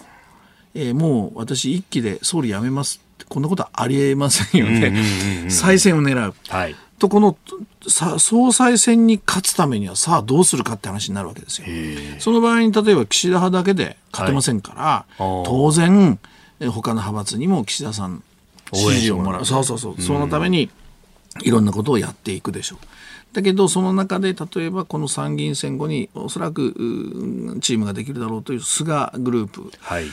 [0.74, 7.36] えー、もう私一期で総理辞めますこんなことはありえませんよね、再選を狙う、はい、とこの
[7.88, 11.66] さ総裁選に勝つためにはさあどうするかって話になるわけですよ。
[12.20, 14.72] その場合に例えば岸田派だけで勝てませんか
[15.18, 16.20] ら、はい、当然
[16.60, 18.22] 他の派閥にも岸田さん
[18.72, 19.44] 支持をもらう。
[19.44, 20.70] そうそうそう、そのために
[21.40, 22.86] いろんなことをやっていくでしょう。
[23.32, 26.74] だけどその中で例えばこの参議院選後におそらく
[27.60, 30.04] チームができるだろうという菅グループ、はい、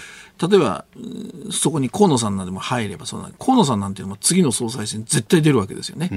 [0.48, 0.86] 例えば、
[1.52, 6.10] そこに河野さんなども入ればそうな河野さんなんていうのも次の総裁選絶対出るわけですよね。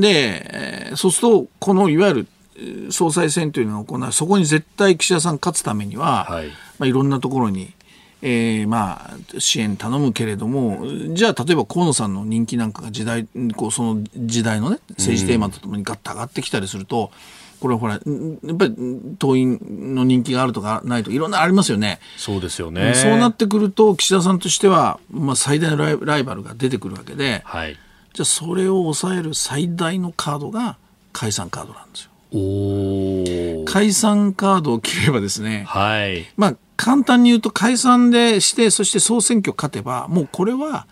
[0.00, 6.48] で、そうすると、このいわゆる総裁選というのが行われ、そこに絶対岸田さん勝つためには、はい。
[6.78, 7.72] まあ、いろんなところに、
[8.20, 17.12] えー、まあ、支援頼むけれども、じゃあ、例えば河野さんの人気なんかが時代、こうその時代のね、政治テーマとともにガッと上がってきたりすると、
[17.60, 18.74] これはほら、やっぱり
[19.18, 22.00] 党員の人気があるとかないとか、いろんなありますよね。
[22.16, 22.94] そうですよね。
[22.94, 27.76] そうなってくると、岸田さんとしては、まあ、最大のライバルが出てくるわけで、はい、
[28.14, 30.76] じゃあ、それを抑える最大のカードが
[31.12, 32.10] 解散カードなんですよ。
[32.32, 40.86] お解散カードを切ればですね、はい、まあ、簡単に言うと解散でして、そして総選挙勝てば、もうこれは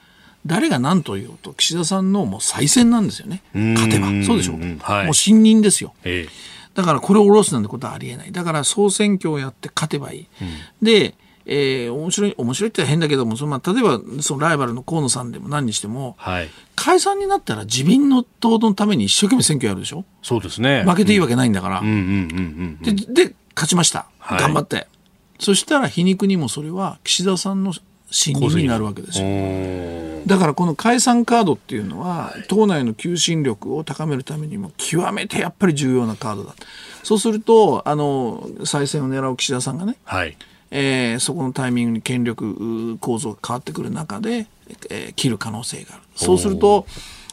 [0.47, 3.43] 誰が何と言おうと岸田さんのもう再選なんですよね。
[3.53, 4.07] 勝てば。
[4.25, 6.29] そうでしょう、はい、もう信任ですよ、ええ、
[6.75, 8.33] だからこれを下ろすなんてことはありえない。
[8.33, 10.49] だから総選挙をやって勝てばいい、うん、
[10.83, 11.15] で
[11.49, 20.05] えー、面白い面白いって変だけどもその、まあ、例えばそのライバルの河野さんでも何にしても、はい、解散になったら自民の党のために一生懸命選挙やるでしょ？
[20.23, 20.83] そうですね。
[20.85, 22.93] 負けていいわけないんだから、で
[23.29, 24.89] で勝ちました、はい、頑張って。
[25.39, 27.73] そしたら皮肉にもそれは岸田さんの
[28.11, 30.27] 信任になるわけですよ。
[30.27, 36.55] だからこの解散カードっていうのは、党内の求心力を高めるためにも極めてやっぱり重要なカードだ。
[37.05, 40.37] そうするとあの再選を狙う岸田さんがね、はい
[40.71, 44.47] えー、そこのタイミングに権力構造が変わってくる中で、
[44.91, 46.03] えー、切る可能性がある。
[46.17, 46.87] そうすると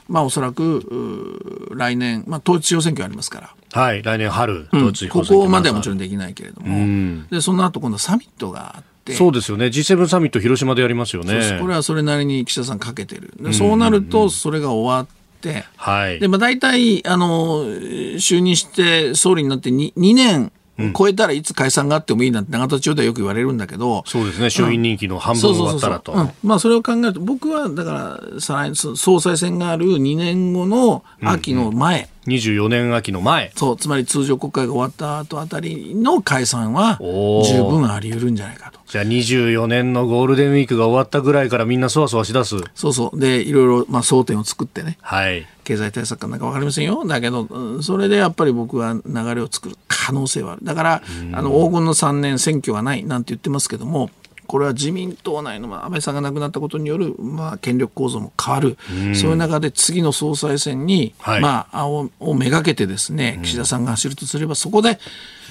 [0.07, 3.81] まあおそらく来年、まあ、統一地方選挙ありますから。
[3.81, 9.13] はい来年春、統一地方選挙、うん、ここまではもちろんできないけれども、うん、でその後今度サミットがあって。
[9.13, 9.65] そうですよね。
[9.65, 11.57] G7 サミット広島でやりますよね。
[11.59, 13.33] これはそれなりに岸田さんかけてる。
[13.51, 15.07] そうなるとそれが終わっ
[15.41, 15.65] て。
[15.75, 20.53] はい、でまあ、大体あの就任して総理になって 2, 2年
[20.95, 26.13] 超えたらいつ解散があってもいいなんて永田町ではよく言われるんだけど、そうですね、衆院任期の半分終わったらと。
[26.43, 33.51] まあ、それを考えると、僕はだから、総裁選がある2年後の秋の前、うんうん24年秋の前。
[33.55, 38.79] そうつまり通常国会が終わった後あたりの解散は十分あり得るんじゃないかと。
[38.87, 42.57] じゃあ24年のゴールデンウィークが終わったぐらいからみんなそわそわしだす。
[42.75, 43.19] そうそう。
[43.19, 47.05] でいろいろまあ争点を作ってね、はい、経済対策かなんか分かりませんよ。
[47.05, 50.61] だけどそれでやっぱり僕は流れを作る可能性はある。
[50.63, 51.01] だから
[51.33, 54.09] あの黄金の3年選挙はないなんて言ってますけども
[54.53, 58.77] これは自民党内の、まあ、安倍さんが亡くなったことによる、まあ、権力構造も変わる、
[59.15, 64.99] そういう中で次の総裁選に、はい、まあ、ををめがけてですね岸田さんが走るとすればそこで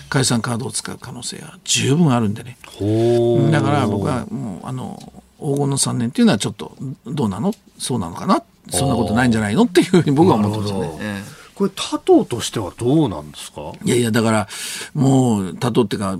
[0.08, 2.56] 解散カードを使う可能性が十分あるんでね。
[3.50, 4.96] だから僕はもうあの
[5.40, 7.52] 黄金の3年っていうのはちょっとどうなの？
[7.78, 8.44] そうなのかな？
[8.70, 9.64] そんなことないんじゃないの？
[9.64, 11.41] っていうふうに僕は思ってますね。
[11.62, 13.72] ええこれ、他党としてはどうなんですか？
[13.84, 14.48] いやいや、だから、
[14.94, 16.18] もう、他党っていうか、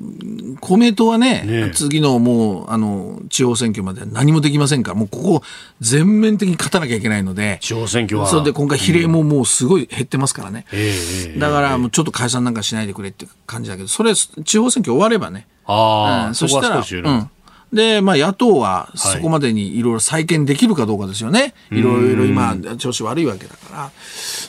[0.61, 5.43] 公明党はね、ね次のもう、あの、地方選挙まで何もできませんから、もうここ、
[5.81, 8.27] 全面的に勝たなきゃいけないので、地方選挙は。
[8.27, 10.67] それで今回、比例ももうすごい減ってますからね。
[10.73, 17.31] うん、だから、もうちょっと解散なんかしないでくれって感じだけど、それ、地方選挙終わればね、ああ、うん、そしたら、うん
[17.73, 21.55] で、まあ、野党はそこまでにいろいろ再建できるかどうかですよね。
[21.71, 23.91] いろいろ今、調子悪いわけだか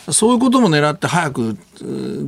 [0.08, 0.14] ら。
[0.14, 1.58] そういうことも狙って早く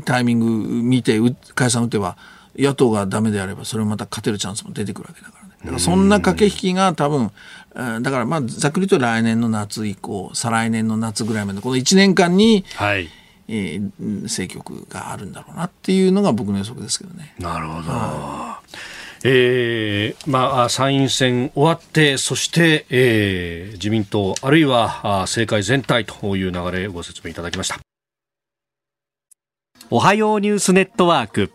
[0.05, 0.45] タイミング
[0.83, 1.19] 見て、
[1.53, 2.15] 解散打てば、
[2.57, 5.55] 野党がダメであれば、それをまた勝てるチャンスも出てくるわけだからね。
[5.59, 7.31] だからそんな駆け引きが多分、
[7.73, 13.09] だからまあ、ざっくりと来年の夏以降、再来年の夏ぐらいまで、この1年間に、はい。
[13.47, 17.35] えー、政局があるんだろうなっていうのが僕の予測ですけどね。
[17.37, 17.91] なるほど。
[19.27, 27.79] えーまあ、参院選終わって、そして、えー、自民党、あるいは政界全体という流れご説明いただきました。
[29.89, 31.51] おはようニュースネットワーク。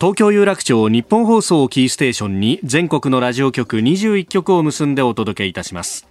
[0.00, 6.08] 東京有楽町日本放送キーステーションに全国のラジオ局21局を結んでお届けいたします。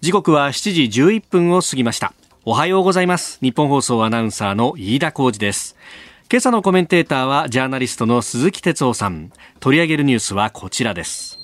[0.00, 2.12] 時刻は7時11分を過ぎました。
[2.44, 3.38] おはようございます。
[3.40, 5.76] 日本放送アナウンサーの飯田浩二です。
[6.30, 9.30] 今朝のコメンテーターはジャーナリストの鈴木哲夫さん。
[9.60, 11.38] 取り上げるニュースはこちらです。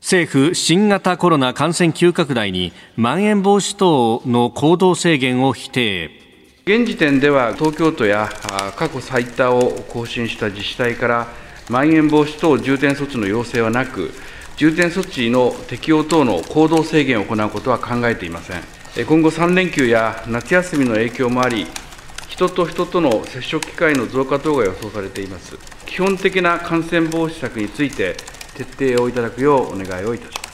[0.00, 6.10] 政府新型コロナ感染急拡大にまん延防止等の行動制限を否定。
[6.64, 8.28] 現時点では東京都や
[8.76, 11.28] 過去最多を更新した自治体から
[11.70, 14.10] まん延防止等重点措置の要請はなく
[14.56, 18.62] 重点措置の適用等の行動制限を行うことは考えていません。
[19.06, 21.68] 今後3連休や夏休みの影響もあり
[22.38, 25.58] 人と人との接触機会の増加等が予想されています。
[25.86, 28.14] 基本的な感染防止策について
[28.54, 30.48] 徹底をいただくようお願いをいたします。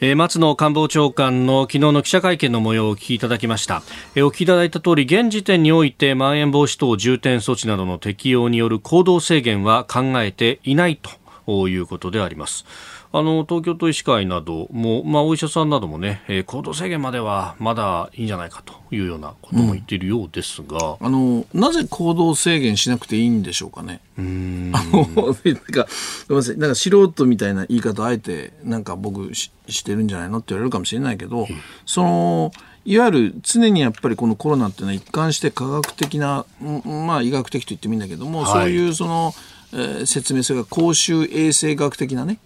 [0.00, 3.84] え、松野官房長官の昨日の記者会見の模様をお聞きいただきました、
[4.16, 11.00] え、お聞きいただいた通り現時点においてまん延防止等重点措置などの適用による行動制限は考えていない
[11.46, 12.64] ということであります
[13.10, 24.00] あの東京都医師会なども、まあ、お医者さんなどもね、えー、行動制限まではまだいいんじゃないかというようなことも言っているようですが、うん、あのなぜ行動制限しなくていいんでしょうかね。
[24.18, 24.72] うん。
[24.76, 26.58] あのなんかすみません。
[26.58, 31.46] なんか素人みたいな言い方あえてなんか僕ししてるんじゃないのって言われるかもしれないけど、うん、
[31.86, 32.52] その
[32.84, 36.46] いわゆる常にやっぱりこのコロナっていうのは一貫して科学的な、
[36.84, 39.34] まあ、医学的と言ってもいいんだけども、はい、そういうその、
[39.74, 42.38] えー、説明それが公衆衛生学的なね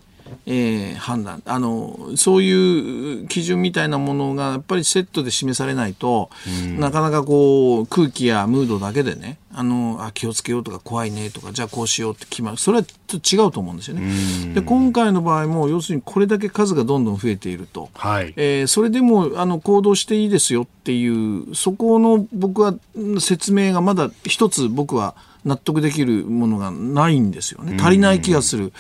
[0.47, 1.43] えー、判断。
[1.45, 6.31] あのそういう基準みたいなものがやっぱりセットで示されないと、
[6.79, 12.57] なかなかこう空気やムードだけでねあのあ気をつけようとか怖いねとかじゃあこうしようって決まる。
[12.57, 14.55] それはちょっと違うと思うんですよね。
[14.55, 22.75] で今回の場合も要するにこれだけ数がどんどん増えていると、はい、えー、それでもあの行動していいですよっていうそこの僕は
[23.21, 25.15] 説明がまだ一つ僕は
[25.45, 27.77] 納得できるものがないんですよね。
[27.81, 28.73] 足りない気がする、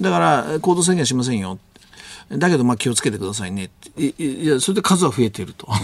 [0.00, 1.58] だから行動制限しませんよ。
[2.30, 3.70] だけどまあ気をつけてくださいね。
[3.96, 5.68] いいやそれで数は増えていると。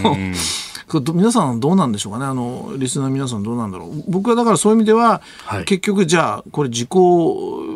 [1.14, 2.26] 皆さんどうなんでしょうかね？
[2.26, 4.04] あのリスナーの皆さんどうなんだろう？
[4.06, 6.90] 僕はだからそういう意味では、はい、結局じゃあこれ自己、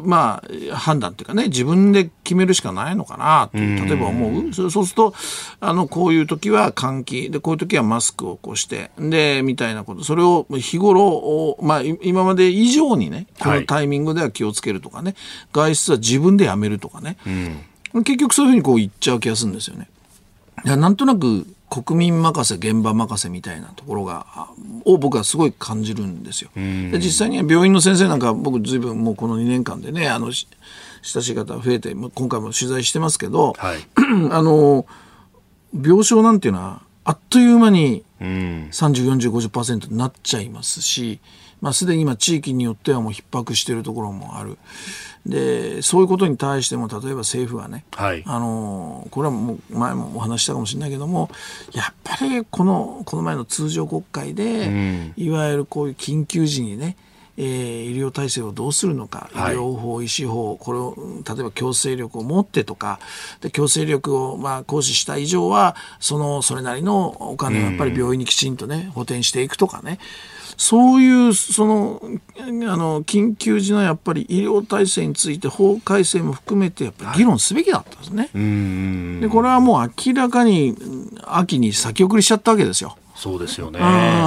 [0.05, 0.43] ま
[0.73, 4.53] あ、判断っていうかね自分で決めるしかないのかなって例えば思う？
[4.53, 5.15] そうすると
[5.61, 10.05] あのこういう時は換気でこういう時はマスクをこうしてでみたいなこと。
[10.05, 15.15] それを日頃、まあ、今まで以上にねこのタイミングでは気をつけるとかね、
[15.53, 17.17] はい、外出は自分でやめるとかね、
[17.93, 19.89] 結局そういうふうにこう言っちゃう気がするんですよね。
[20.65, 24.49] いやなんとなく国民任せ現場任せみたいなところが
[24.85, 26.51] を僕はすごい感じるんですよ。
[26.55, 33.79] で実際には病院の先生なんか僕ずいぶんもうこの2年間でねあの親しい方増えて今回も取材してますけど、はい、
[34.33, 34.87] あの
[35.75, 41.21] 病床なんていうのはあっという間に304050%になっちゃいますし、
[41.61, 44.59] まあ、すでに今地域によってはもう逼迫しているところもある。
[45.27, 51.31] でそういうことに対しても例えば政府はね、はい、あのこれはもう前もお話したかもしれないけども
[51.73, 56.97] やっぱりこのこの前の通常国会で、うん、いわゆるこういう緊急時にね
[57.41, 62.99] えー、医療体制をどうするのか、医療法、医師法、これを例えば強制力を持ってとか、
[63.41, 70.01] で強制力をまあ行使した以上は、そのそれなりのお金をやっぱり病院にきちんとね、補填していくとかね、
[70.59, 72.03] そういうその
[72.37, 78.29] あの緊急時のやっぱり医療体制について法改正も含めてやっぱり議論すべきだったんですね。
[78.35, 80.77] はい、でこれはもう明らかに
[81.25, 82.99] 秋に先送りしちゃったわけですよ。
[83.15, 83.79] そうですよね。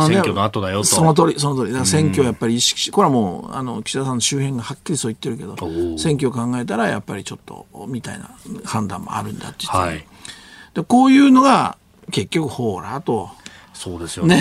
[0.08, 0.84] 選挙の後だよと。
[0.86, 1.72] その通り、その通り。
[1.72, 5.56] だから選挙をやっぱり意識し、これはもう、あの、岸田さんの周辺がはっきりそう言ってるけど、
[5.98, 8.30] 選挙を考えたら、やっぱりちょっと、みたいな
[8.66, 10.06] 判断もあるんだって言って、はい、
[10.74, 11.78] でこういうのが、
[12.12, 13.30] 結局、ほら、と。
[13.82, 14.40] そうですよね。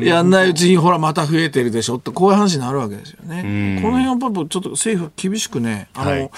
[0.00, 0.06] ね。
[0.06, 3.42] やんないうちにほらまた増えてるでしょってこういう話になるわけですよね。
[3.82, 6.30] この辺はやっぱちょっと政府は厳しくねあの、はい、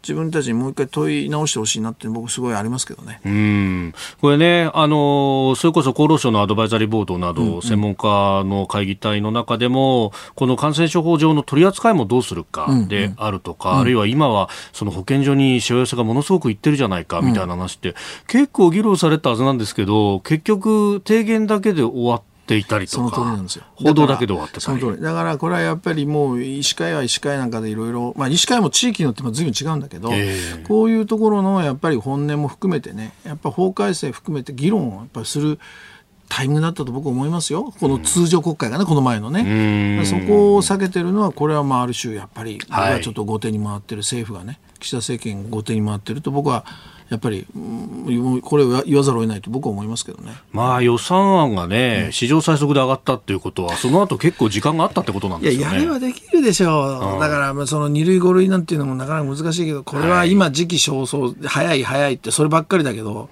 [0.00, 3.20] 自分たちにもう一回問い直してほしいなって僕すごいありますけどね。
[3.24, 3.94] うん。
[4.20, 13.74] これねあのそれこそ厚労省のアドバイザリーボードなど、専門家の会議体の中でもこの感染症法上の取り扱いもどうするかであるとか、うん。
[13.74, 17.96] うん、あるいは今はその保健所にしわ寄せがものすごくいってるじゃないかみたいな話って、
[18.28, 22.96] 結構議論されたはずなんですけど結局提言だだけで終わっていたりとか。
[22.96, 23.64] その通りなんですよ。
[23.74, 24.62] 報道だけで終わってたり。
[24.62, 25.02] その通り。
[25.02, 35.58] だからこれはやっぱりもう医師会は医師会なんかでいろいろ、まあ医師会も地域によっても随分違うんだけど、えー、こういうところのやっぱり本音も含めてね、やっぱ法改正含めて議論をやっぱりする。
[36.28, 46.64] タイミングだったと僕は思いますよ、この通常国会がね、この前のね、そこを避けてるのは、これはまあある種、やっぱり、僕はちょっと後手に回ってる、政府がね、岸田政権後手に回ってると、僕は
[47.08, 47.46] やっぱり、
[48.42, 50.32] これを言わざるを得ないと僕は思いますけどね。
[50.52, 55.72] まあ予算案がね、史上最速で上がったっていうことは、その後結構時間があったってことなんですよね。
[55.72, 57.20] いや、やればできるでしょう。
[57.20, 63.28] だから、その二類五類なんていうのもなかなか難しいけど、これは今時期尚早、早い早いってそればっかりだけど、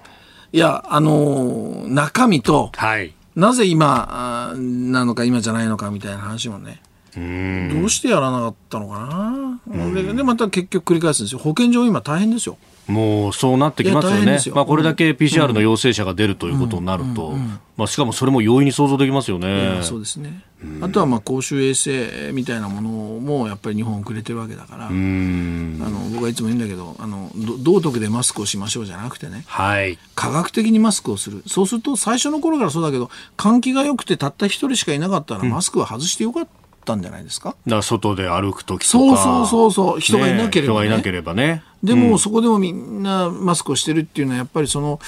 [0.53, 6.81] いや、あのー、中身と、はい、なぜ今なのか今じゃないのかみたいな話もね、
[7.13, 9.93] どうしてやらなかったのかな。
[9.93, 11.39] ででまた結局繰り返すんですよ。
[11.39, 12.57] 保健所今大変ですよ。
[12.87, 17.33] もうそうなってきますよね、まあ、これだけ PCR の陽性者が出るということになると、
[17.77, 19.79] まあ、しかもそれも容易に想像できますよね。
[19.81, 20.43] そうですね。
[20.81, 27.31] あとはまあ公衆衛生みたいなものもやっぱり日本遅れてるわけだから、あの僕はいつも言うんだけどあの、
[27.61, 36.64] 道徳でマスクをしましょうじゃなくてね、はい、科学的にマスクをする、そうすると最初の頃からそうだけど、換気が良くてたった一人しかいなかったら、マスクは外してよかった。
[36.85, 37.49] ったんじゃないですか。
[37.49, 39.17] だから外で歩く時とか。
[39.17, 39.99] そうそうそうそう。
[39.99, 41.63] 人がいなければ、ね、人がいなければね。
[41.83, 44.99] でも、うん、そこでもみんなマスクをしてるっていうのは、やっぱりその、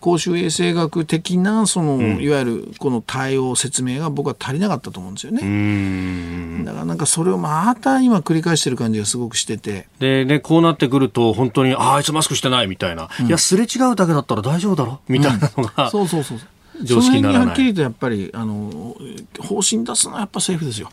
[0.00, 6.64] 公衆衛生学的な、その、うん、いわゆるこの対応、説明が僕は足りなかったと思うんですよね。
[6.64, 9.88] だからなんかそれをまた今繰り返してる感じがすごくしてて。
[10.00, 16.38] でね、こうなってくると、本当に、ああ、いつマスクしてないみたいな、うん、いや、すれ違うだけだったら大丈夫だろみたいなのが、 そうそうそう。
[16.82, 17.42] 常識にならない。
[17.42, 18.96] その辺にはっきりとやっぱり、あの、
[19.38, 20.90] 方針出すのはやっぱ政府ですよ。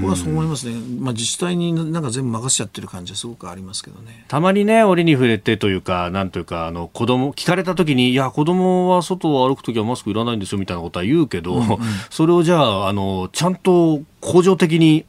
[0.00, 4.24] 僕はそう思いますね、まあ、自治体になんか全部任せちゃってる感じはすごくありますけどね。
[4.28, 11.78] たまにね、折に触れてというか、なんというか、あの子供聞かれたときに、いや、子供は外を歩くときはマスクいらないんですよみたいなことは言うけど、うんうん、
[12.10, 15.04] それをじゃああの、ちゃんと恒常的に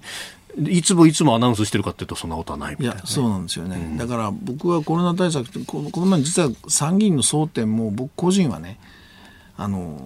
[0.58, 8.80] いつもいつもアナウンスしてるかっていうとそんなことはないみたいな、ね、いやそうなんですよね、うん、だから僕はコロナ対策ってこのこの前実は参議院の争点も僕個人はね
[9.58, 9.98] あの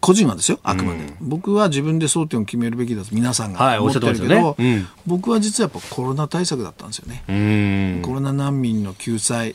[0.00, 4.76] 個人はですよ、あくまで、うん、僕は自分で争点を決めるべきだと皆さんが思ってるけど、はいね。
[4.76, 8.02] うん、僕は実はやっぱコロナ対策だったんですよね。
[8.02, 9.54] コロナ難民の救済、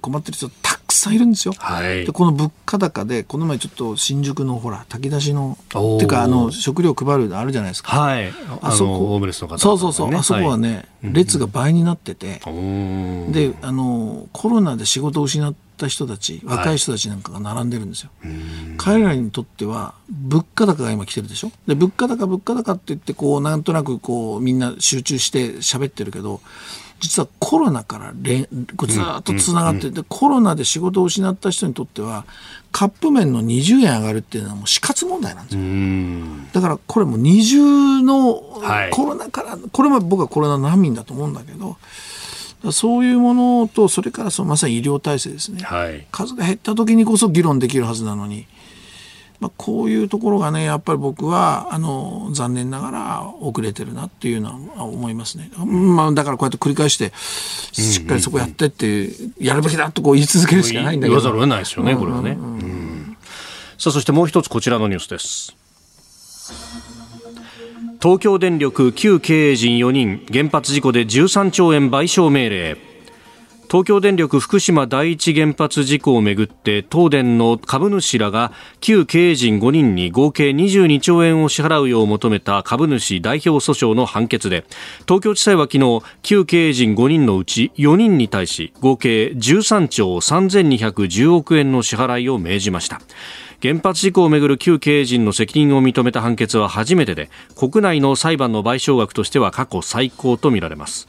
[0.00, 1.54] 困ってる人たくさんいるんですよ。
[1.58, 8.00] はい、でこの物価高で、この前ちょっと新宿のほら、炊き出しの、っていうか、あの食料配るあるじゃないですか。
[8.00, 8.32] はい、
[8.62, 12.40] あそこ、ホームレスの方、ね、そうそうそう、あそこはね、はい、列が倍になってて、
[13.30, 18.32] であの、コロナで仕事を失って、った人たち若い人たちなんかが並んでるんですよ、はい、
[18.78, 21.50] 彼らにとっては物価高が今来てるでしょ？
[21.66, 26.40] で物価高物価高って言ってこうなんとなくこうみんな集中して喋ってるけど
[27.00, 32.24] 実はコロナかられこうずっとつながってて、コロナで仕事を失った人にとっては
[32.72, 35.62] カップ麺の20円上がるっていうのはもう死活問題なんですよ。
[36.54, 38.34] だからこれも二重の
[38.90, 41.76] コロナから、はい、これも僕はコロナ難民だと思うんだけど
[42.72, 48.46] そういうものと、それからそのまさに医療体制ですね、はい、数が減った時にこそ議論できるはずなのに、
[49.40, 55.50] まあ、こういうところがね、やっぱり僕はあの残念ながら遅れてるなっていうのは思いますね。
[55.58, 61.16] まあ、だからこうやって繰り返して、しっかりそこやってって、やるべきだとこう言い続けるしかないんだけど。
[61.16, 62.38] 言わざるを得ないですよね、これはね。
[63.76, 65.54] さあ、そしてもう一つこちらのニュースです。
[68.04, 72.76] 東京電力旧経営陣4人原発事故で13兆円賠償命令。
[73.70, 84.66] 東京電力福島第一原発事故をめぐって東電の株主らが旧経営陣5人に合計22兆円を支払うよう求めた株主代表訴訟の判決で
[85.08, 93.00] 東京地裁は昨日旧経営陣5人のうち4人に対し合計13兆3210億円の支払いを命じました。
[93.64, 101.08] 原発事故をめぐる旧経営陣の責任を認めた判決は初めてで国内の裁判の賠償額としては過去最高とみられます。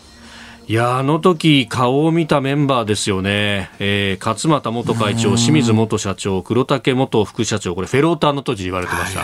[0.66, 9.22] いやあの時顔を見たメンバーですよね、えー、勝俣元会長、清水元社長、黒竹元副社長、これ、フェローターの当時言われてました、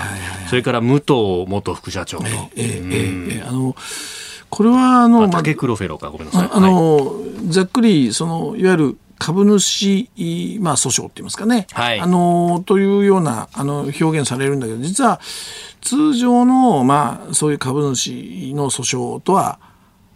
[0.49, 2.25] それから武藤元副社長と。
[4.49, 6.49] これはあの、竹黒フェローか、ごめんなさい。
[6.51, 7.15] あの、
[7.47, 10.09] ざっくりそのいわゆる株主、
[10.61, 15.21] まあ、訴訟って言いますかね、はい、あのというようなあの表現されるんだけど実は
[15.81, 19.59] 通常の、まあ、そういう株主の訴訟とは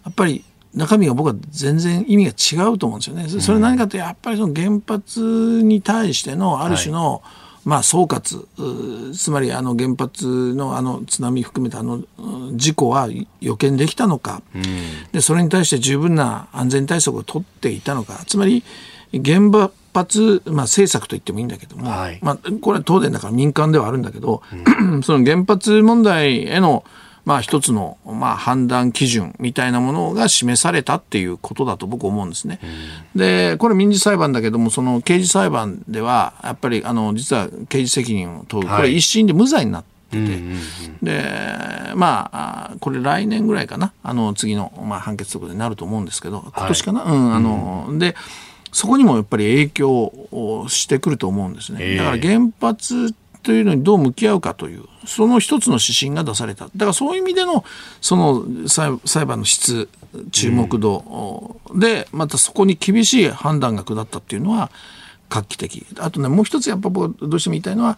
[0.05, 0.43] やっぱり
[0.73, 3.29] 中身が僕は全然意味が違うと思うんですよね。
[3.41, 8.45] それ何かというとやっぱりその原発に対してのある種の、はいまあ、総括
[9.13, 12.03] つまりあの原発のあの津波含めたあの
[12.53, 13.09] 事故は
[13.41, 14.63] 予見できたのか、うん、
[15.11, 18.23] でそれに対して十分な安全対策を取っていたのか。
[18.27, 18.63] つまり
[19.13, 19.49] 原
[19.93, 24.43] 発、まあ、政策と言ってもいいんだけども、はい、まあ、これは東電だから民間ではあるんだけど、
[24.79, 26.83] うん、 その原発問題への
[27.25, 32.59] まあ一つの、まあ、判断基準みたいなものが示されたっていうことだと僕思うんですね。
[33.13, 40.39] うん、で、これ民事裁判だけども、その刑事裁判では、やっぱり、あの、実は刑事責任を問う、これ一審で無罪になって、て、
[41.01, 41.23] で
[41.95, 48.15] まあこれ来年ぐらいかなあの次の、まあ、判決とかでなると思うんですけど今年かな、はい、うんあの、で
[48.71, 51.95] そこにもやっぱり影響をしてくると思うんですね。
[51.95, 56.65] だから原発というのにどう向き合うかというその一つの指針が出された。
[56.65, 57.63] だからそういう意味での
[58.01, 59.89] その裁判の質
[60.31, 64.71] 注目度で、またそこに厳しい判断が下ったっていうのは
[65.29, 65.85] 画期的。
[65.99, 67.97] あとねもう一つやっぱ僕どうしても言いたいのは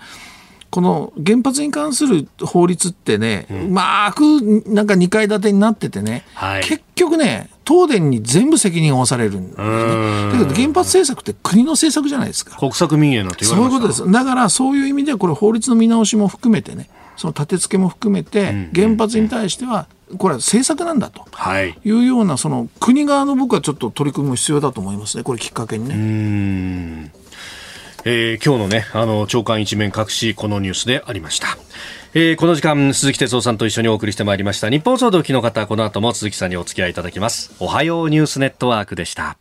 [0.70, 4.22] この原発に関する法律ってね、うん、うまく
[4.68, 9.66] なんか2階建てになっててね、はい、結局ね、東電に全部責任を負わされるんですね。
[9.66, 12.58] だけど原発政策って国の政策じゃないですか。
[12.58, 14.12] 国策民営のそういうことです。
[14.12, 19.88] だからそういう意味ではこれ法律の見直しも含めてね、その立て付けも含めて原発に対しては
[20.18, 21.26] これは政策なんだと
[21.84, 25.24] いうようなその国側の僕はちょっと取り組みも必要だと思いますね。
[25.24, 27.11] これきっかけにね。
[28.05, 31.57] えー、今日のね、あの、長官一面隠し、このニュースでありました。
[32.13, 34.70] えー、この時間、鈴木哲夫さんと一緒にお送りしてまいりました。
[34.70, 37.53] 日本総動機の方、この後も鈴木さんにお付き合いいただきます。
[37.59, 39.38] おはようニュースネットワークでした。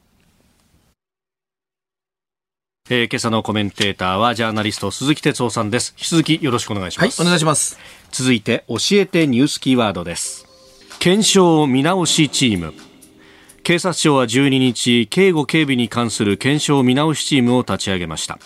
[2.89, 5.93] えー、今朝のコメンテーターはジャーナリスト鈴木哲夫さんです。
[5.99, 7.21] 引き続きよろしくお願いします。
[7.21, 7.79] はい、お願いします。
[8.13, 10.47] 続いて、教えてニュースキーワードです。
[11.01, 12.75] 検証見直しチーム。
[13.67, 18.39] 警察庁は12日警護警備に関する検証見直しチームを立ち上げました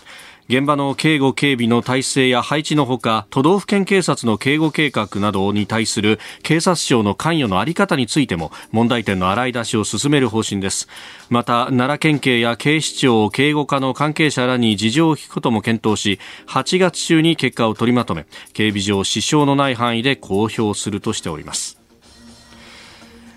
[0.50, 10.88] 現場の警護警備の体制や配置のほか都道府県警察の警護計画などに対する警察庁の関与の在り方についても問題点の洗い出しを進める方針です。
[11.28, 21.79] また奈良県警や警視庁警護課の関係者らに事情を聞くことも検討し8月中に結果を取りまとめ警備上支障のない範囲で公表するとしております。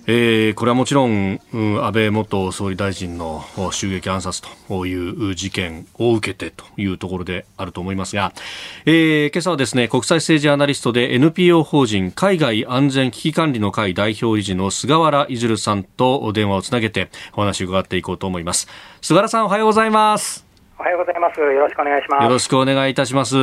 [0.05, 8.33] えー、これはもちろん、うん、安倍元総理大臣の襲撃暗殺という事件を受けてというところであると思いますが、
[8.85, 18.67] えー、今朝はですね国際政治アナリストで NPO 法人海外安全危機管理の会代表理事の菅原いずるさんと電話をつなげてお話を伺っていこうと思います。
[19.01, 20.42] 菅原さんおはようございます。
[20.79, 21.39] おはようございます。
[21.39, 22.23] よろしくお願いします。
[22.23, 23.35] よろしくお願いいたします。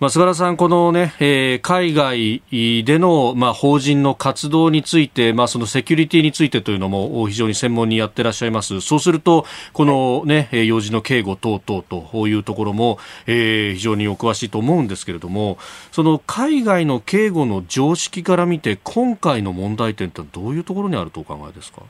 [0.00, 2.42] まあ、菅原さん、このね、えー、海外
[2.84, 8.80] での、まあ、法人の活動について、まあ、そのセキュリティについてというのも非常に専門にやってらっしゃいます。
[8.80, 15.58] そうすると、このね、はい、用事の警護等々というところも、えー、非常にお詳しいと思うんですけれども、
[15.92, 21.82] その海外の警護の常識から見て、今回の問題点ってどういうところにあるとお考えですか？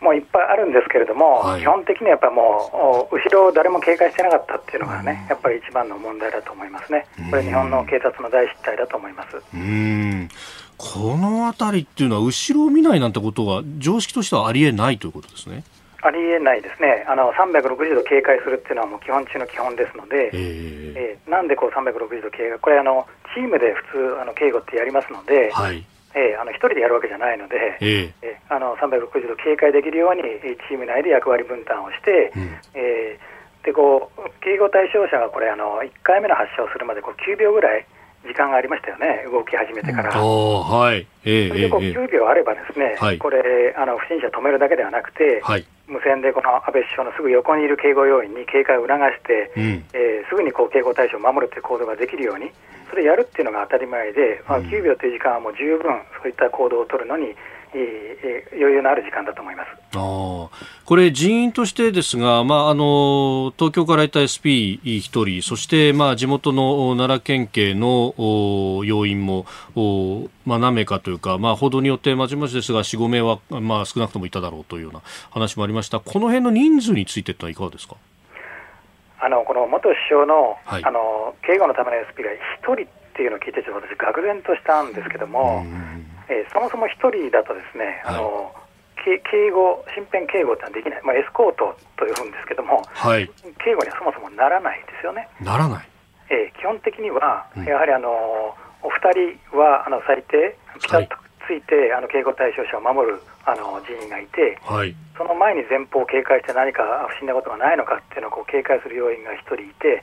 [0.00, 9.36] もういっぱいあるんですけれども、はい、基本的にやっぱりもう、後ろを誰も警戒してなかったっていうのがね、やっぱり一番の問題だと思いますね、これ、日本の警察の大失態だと思います。
[9.54, 10.28] うん。
[10.78, 15.62] このあたりっていうのは、後ろを見ないなんてことは、常識としてはありえないということですね。
[16.02, 25.84] ありえないですね、あの360度警戒するっていうのはもう基本中の基本ですので、えー、えー、なんでこう360度警戒、これあの、チームで普通あの警護ってやりますので、はい、
[26.14, 30.22] えー、あの1人でやるわけじゃないので、えー、えー、あの360度警戒できるように
[30.68, 37.86] チーム内で役割分担をして、うん、えー、でこう警護対象者がこれあの1回目の発射をするまでこう9秒ぐらい
[38.26, 40.12] 時間がありましたよね、動き始めてから。
[40.12, 41.06] はい。
[41.24, 52.50] えー、それでこう9秒あれば、ですね、はい、これあの、不審者止めるだけではなくて、はい、無線でこの安倍首相のすぐ横にいる警護要員に警戒を促して、うん、えー、すぐにこう警護対象を守るという行動ができるように、
[52.88, 55.90] それやるっていうのが当たり前で、まあ、9秒という時間はもう十分、
[56.22, 57.34] そういった行動を取るのに、
[57.74, 59.68] えー、余裕のある時間だと思います。
[59.96, 60.48] あ
[60.84, 68.14] これ、人員としてですが、まあ、あの東京からいた SP1 人、そして、まあ、地元の奈良県警の
[68.84, 69.46] 要員も
[70.46, 77.96] まあ、何名かというか、まあ、報道によってまじまじですが、4、5名は、まあ、少なくともいただろうというような話もありました、この辺の人数についてはいかがですか？
[79.22, 82.30] あのこの元首相のはい、あの警護のための SP が
[82.66, 85.62] 1人っていうのを聞いて、ちょっと私、愕然としたんですけども、
[86.30, 88.54] えー、そもそも1人だとですね、はい、あの
[89.02, 93.26] 警護、身辺警護ってのはできない、まあ、エスコートというんですけども、はい、
[93.64, 95.28] 警護にはそもそもならないですよね。
[95.40, 95.88] ならない、
[96.30, 101.16] えー、基本的には、やはりあのお二人はあの最低、ピタッと
[101.48, 110.00] ついて、あの警護対象者を守るあの人員がいて、はい、その前に前方を警戒して何か不審なことがないのかっていうのをこう警戒する要員が1人いて、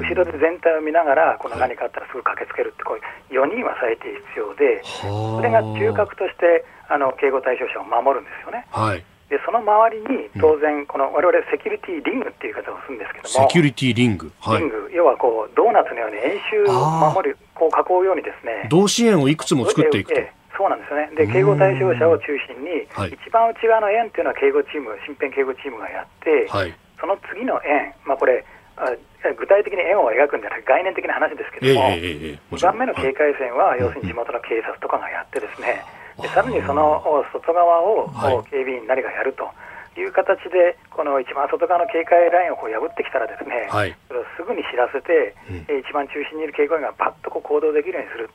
[0.00, 8.66] 後ろで全体を見ながら、この何かあったらすぐ駆けつけるって、こう4人は最低必要で、それが中核としてあの警護対象者を守るんですよね。
[8.70, 9.04] はい。
[9.28, 20.20] でその周りに当然、この我々セキュリティリングっていう言い方をするんですけども、セキュリティリング、はい、リング要はこうドーナツのように円周を守る、こう囲うようにですね、同支援をいくつも作っていくと。
[20.56, 28.44] そうなんですよね、で警護対象者を中心に、はい、一番内側の円というのは警護チーム、身辺警護チームがやって、はい、その次の円、まあ、これ
[28.76, 28.90] あ、
[29.38, 35.82] 具体的に円を描くんじゃなくて、概念的な話ですけども、えーえー、2番目の警戒線は、要するに地元の警察とかがやって、ですね、
[36.20, 37.02] でさらにその
[37.32, 38.10] 外側を
[38.50, 39.48] 警備員なりがやると。
[39.96, 48.30] いう形で、この一番外側の警戒ラインをこう破ってきたら、ですね、はい、それをすぐに知らせて、うん、一番中心にいる警護員がパッとこう行動できるようにする、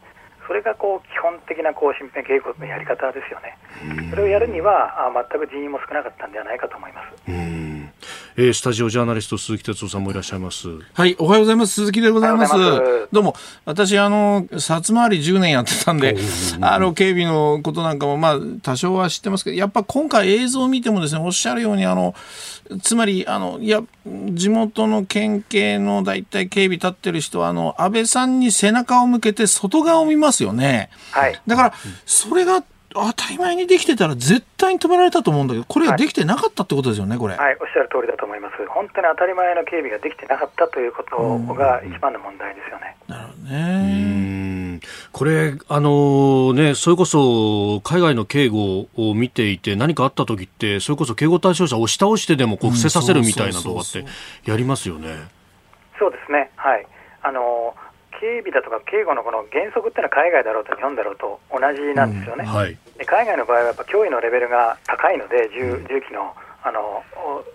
[0.50, 3.54] それがこう基本的なこう身辺警護のやり方ですよね。
[4.10, 7.49] それをやるにはあ全く人員も少なかったんではないかと思います。
[8.42, 10.70] えー、スタジオジャーナリスト鈴木哲夫さんもいらっしゃいます。
[10.94, 11.74] はい、おはようございます。
[11.74, 12.56] 鈴木でございます。
[12.56, 13.36] ますどうも、
[13.66, 16.16] 私、あの、札回り10年やってたんで、
[16.62, 22.16] あの、警備のことなんかも、まあ、多少は知ってますけど、やっぱ今回映像を見てもですね、おっしゃるように、あの、
[22.82, 30.92] つまり、あの、いや、地元の県警の大体警備立ってる人は、あの、安倍さんに背中を向けて外側を見ますよね。
[31.12, 31.42] はい。
[31.46, 31.74] だから、
[32.06, 32.64] それが、
[32.94, 37.36] 当たり前にできてたら絶対に止められたと思うんだけど、これができてなかったってことですよね、これ。
[37.36, 38.56] はい、おっしゃる通りだと思います。
[38.68, 42.96] 本当に当たり前の警備ができてなかったということが一番の問題ですよね。
[43.08, 44.80] なるほどね。
[45.12, 54.06] これ、あのね、それこそ海外の警護を見ていて何かあった時って、それこそ警護対象者を押し倒してでもこう伏せさせるみたいな動画って
[54.46, 55.16] やりますよね。
[56.00, 56.50] そうですね。
[56.56, 56.88] はい。
[57.22, 57.89] あのー
[58.20, 67.04] 警備だとか警護のこの原則っていうのは海外だろうと日本だろうと同じなんですよね、うんはい、で海外の場合はやっぱ脅威のレベルが高いので、銃銃器のあの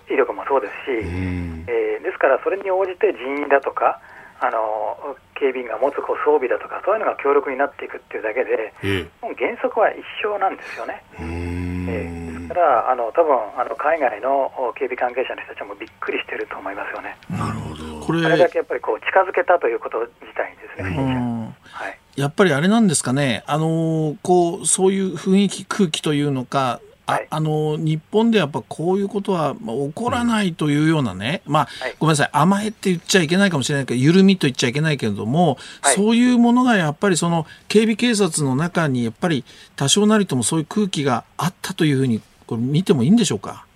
[0.08, 4.00] 威力もそうですし、うん、えー、ですからそれに応じて人員だとか、
[4.40, 11.04] あの警備員が持つこう装備だとか、そういうのが強力になっていくっていうだけで、えー、原則は一緒なんですよね。
[11.20, 17.16] えー、ですからあの多分あの海外の警備関係者の人たちもびっくりしてると思いますよね。
[17.28, 18.22] なるほどこれ。
[18.22, 21.55] だけやっぱりこう近づけたということ自体にですね。
[21.70, 21.98] はい。
[22.16, 39.44] やっぱりあれなんですかね、あのこうそういう雰囲気、空気というのか、ああの日本でやっぱこういうことは起こらないというようなね、まあ、はい、ごめんなさい、甘えって言っちゃいけないかもしれないけど、緩みと言っちゃいけないけれども、はい、そういうものがやっぱりその警備警察の中にやっぱり
[39.76, 43.66] 多少なりともそういう空気があったというふうにこれ見てもいいんでしょうか？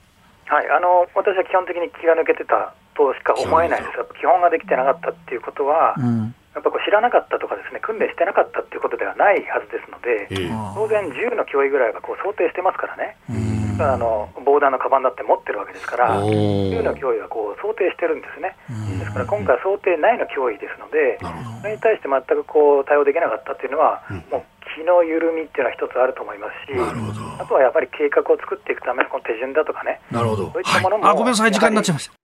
[0.49, 13.17] はい、あの私は基本的に気が抜けてたとしか思えないです、基本ができてなかったっていうことは、うん、やっぱこう知らなかったとかですね訓練してなかったっていうことではないはずですので、えー、当然、銃の脅威ぐらいはこう想定してますからね、
[13.81, 18.57] あの防弾のカバンだって持ってるわけですから、銃の脅威はこう想定してるんですね、
[18.99, 21.19] ですから今回、想定内の脅威ですので、
[21.61, 24.43] それに対して全くこう対応できなかったっていうのは、もう
[24.75, 26.79] 気の緩みっていうのは一つあると思いますし、
[27.39, 30.51] あとはやっぱり計画を作っていくためのこの手順だとかね、なるほど。
[30.51, 32.18] そういったものも、はい、あごめんなさい、時間になっちゃいました。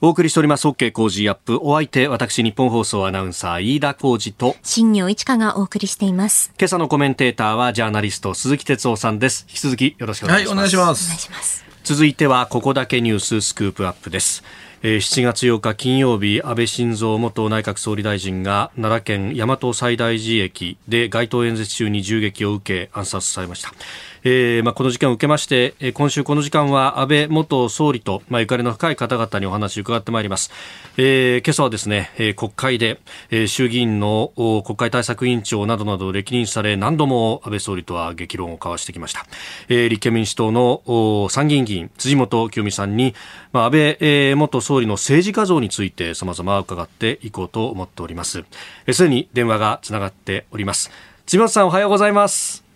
[0.00, 0.68] お送りしております。
[0.68, 1.58] OK 工事アップ。
[1.60, 6.52] お相手私日本放送アナウンサー飯田浩二と新業一華がお送りしています。
[6.56, 9.44] 今朝のコメンテーターはジャーナリスト鈴木哲夫さんです。
[9.48, 10.70] 引き続きよろしくお願いします、はい、お願い
[11.18, 11.64] します。
[11.82, 14.44] 続いてはここだけニューススクープアップです。
[14.82, 23.72] 7月8日金曜日安倍晋三元内閣総理大臣が奈良県大和西大寺駅で街頭演説中に銃撃を受け暗殺されました
[24.24, 30.50] えーまあ、この事件を受けまして、えー、今週この時間は安倍元総理と、まあ、ゆかりの深い方々にお話を伺ってまいります、
[30.96, 33.00] えー、今朝はですね、えー、国会で、
[33.30, 39.26] えー、衆議院の国会対策委員長などなど歴任され何度も安倍総理とは激論を交わしてきました、
[39.68, 43.14] えー、立憲民主党の参議院議員辻元清美さんに、
[43.52, 48.28] まあ、安倍、えー、元総理の政治家像について様々伺っていこうと思っております。
[48.28, 48.46] すで、
[48.86, 50.90] えー、に電話がつながっております。
[51.26, 52.67] 辻本さんおはようございます。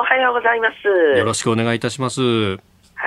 [0.00, 1.18] おはようございます。
[1.18, 2.22] よろしくお願いいたします。
[2.22, 2.56] は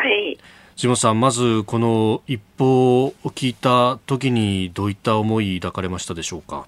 [0.08, 0.38] い。
[0.76, 6.68] 下本さん、まずこの一報を聞いた時にどういった思い抱かれましたでしょうか？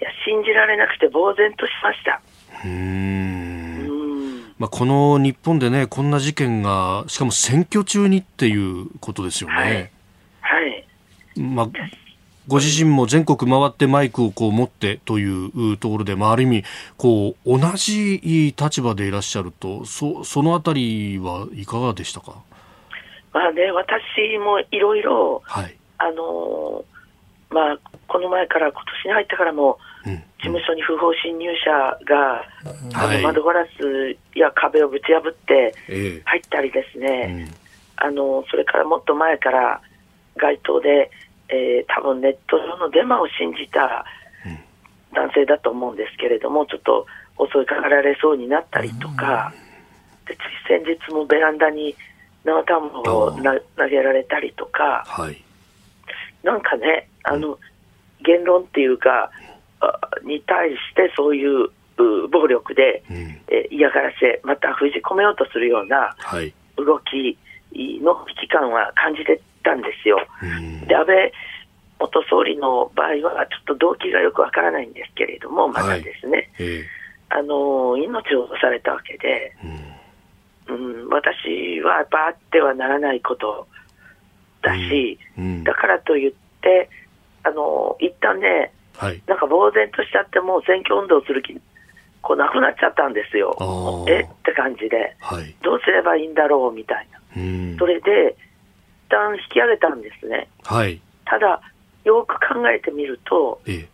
[0.00, 2.20] いや、信じられなくて呆然としました。
[2.64, 4.54] うん。
[4.56, 9.56] まあ、この日本でね、こんな事件が、しかも選挙中にっていうことですよね。
[9.56, 9.74] はい。
[10.68, 11.68] はい、まあ、
[12.50, 16.64] ご自身も全国回ってマイクをこう持ってというところで、まあ、ある意味
[16.96, 22.34] こう同じ立場でいらっしゃるとそそのあたりはいかがでしたか、
[23.32, 23.92] まあね、私
[24.38, 25.00] もいろい。
[25.02, 26.84] ろ、あの
[27.50, 31.70] まあ、この前から今年に入ってからも、うん、事務所に不法侵入者
[32.04, 35.74] が、うん、あの窓ガラスや壁をぶち破って
[36.24, 37.54] 入ったりですね、えーうん、
[37.96, 39.80] あのそれからもっと前から
[40.36, 41.10] 街頭で
[41.52, 44.04] えー、多分ネット上のデマを信じた
[45.12, 47.06] 男性だと思うんですけれども、ちょっと
[47.52, 49.52] 襲いかかられそうになったりとか、
[50.26, 50.36] で
[50.68, 51.94] 先日もベランダに
[52.44, 55.42] 生卵を投げられたりとか、はい、
[56.42, 57.58] なんかね、あの、
[58.24, 59.30] 言論っていうか、
[60.22, 61.68] に対してそういう
[62.28, 66.14] 暴力で、うん、え嫌がらせ、また封じ込めようとするような
[66.76, 67.36] 動き
[68.02, 70.18] の危機感は感じてたんですよ。
[70.86, 71.32] で安倍
[71.98, 79.52] 元総理の場合は、ちょっと動機がよくわからないんですけれども、まだですね、はい、あの命を落とされたわけで、
[80.68, 83.68] うん、うん、私はやっぱあってはならないこと
[84.62, 86.32] だし、うん、だからといっ
[86.62, 86.88] て、
[87.42, 91.60] あの一旦ね、はい、なんか呆然としちゃって、もう選挙運動する気、
[92.22, 93.54] こうなくなっちゃったんですよ、
[94.08, 94.20] え？
[94.20, 97.20] って感じで、はい、どうすればいいんだろうみたいな。
[97.78, 98.36] それで
[99.10, 100.48] 旦引き上げたんですね。
[100.64, 101.60] はい、ただ、
[102.04, 103.88] よく考えてみると、ええ、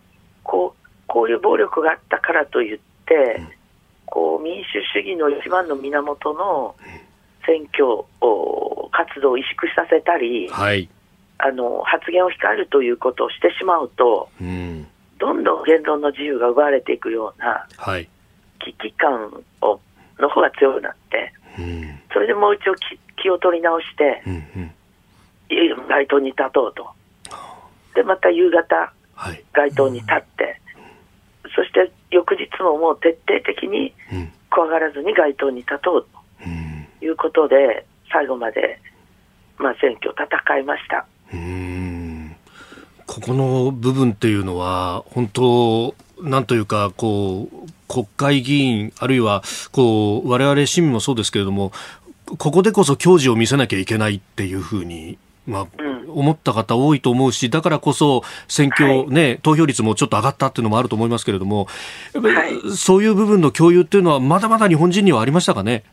[0.44, 3.48] こうこういう暴力があったからといって、うん、
[4.06, 6.76] こう民主主義の一番の源の
[7.44, 8.04] 選挙
[8.92, 10.88] 活動を萎縮させたり、はい、
[11.38, 14.86] あの発言を控えるということをしてしまうと、うん、
[15.18, 17.66] どんどん言論の自由が奪われていくような
[18.60, 19.80] 危機感を
[20.18, 22.74] の方が強くなって、うん、それでもう一度
[23.22, 24.72] 気を取り直して、うんうん
[25.48, 26.90] 街頭に立とうと。
[27.94, 28.92] で、また夕方、
[29.52, 30.60] 街頭に立って、
[31.54, 33.94] そして翌日ももう徹底的に
[34.50, 36.06] 怖がらずに街頭に立とう
[36.42, 38.80] ということで、最後まで、
[39.58, 41.06] まあ、選挙戦いました。
[43.06, 49.42] ここの部分っていうのは、本当、なんというか、こう、国会議員、あるいは、
[49.72, 51.72] こう、我々市民もそうですけれども、
[52.38, 55.16] ここでこそ矜持を見せなきゃいけないっていうふうに
[55.46, 55.66] まあ、
[56.08, 61.66] 思った方多いと思うし、だからこそ選挙、ね、はい、投票率もちょっと上がったっていうのもあると思いますけれども、
[62.14, 65.84] はい、そういう部分の共有っていうのは、まだまだ日本人にはありましたかね？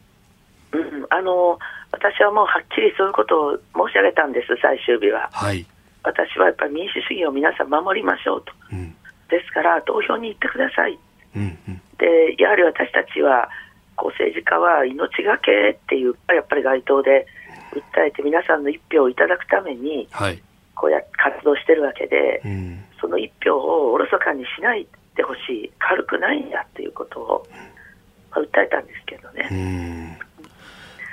[0.72, 1.60] うん、あの
[1.92, 5.30] 私はもうはっきりそういうことを申し上げたんです、最終日は。
[5.32, 5.66] はい、
[6.04, 8.52] 私はやっぱり民主主義を皆さん守りましょうと。
[8.72, 8.96] うん、
[9.30, 10.98] ですから投票に行ってください、
[11.36, 13.50] うんうん、でやはり私たちは
[13.96, 17.28] こう政治家は命がけっていうやっぱり街頭で
[17.74, 20.08] 訴えて皆さんの一票をいただくために、
[20.76, 27.48] こうやって活動してるわけで、うん、その一票をおろそかにしないでほしい軽くないんだっていうことを、
[28.32, 30.20] まあ、訴えたんですけどね。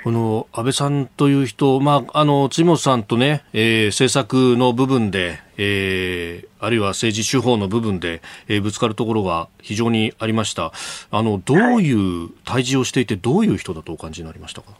[0.03, 10.71] この安倍さんという人、まあ、あの辻本さんとね、えー、政策の部分で、えー、あるいは政治手法の部分で、えー、ぶつかるところが非常にありました。
[11.11, 14.71] あのどういう対峙をしていて、どういう人だとお感じになりましたか？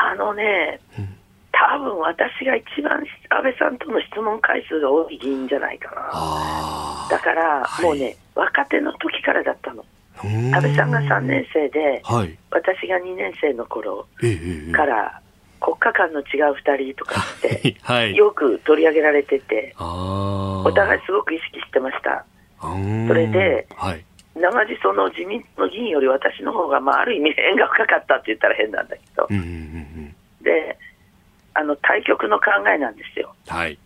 [0.00, 1.08] あのね、うん、
[1.52, 7.08] 多分私が一番安倍さんとの質問回数が多い議員じゃないかな。
[7.10, 9.84] だから、はい、もうね、若手の時からだったの。
[10.22, 14.06] 安倍さんが3年生で、はい、私が2年生の頃
[14.72, 15.20] から、
[15.60, 22.24] 国家間の違う2人とかって、はい、よく取り上げられてて、お互いすごく意識してました。
[22.60, 24.04] それで、はい、
[24.40, 30.78] 生地その自民党の議員より私の方がまあある意味縁が深かったって言ったら変なんだけど、うんうんうん、で
[31.54, 33.34] あの対局の考えなんですよ。
[33.48, 33.78] はい、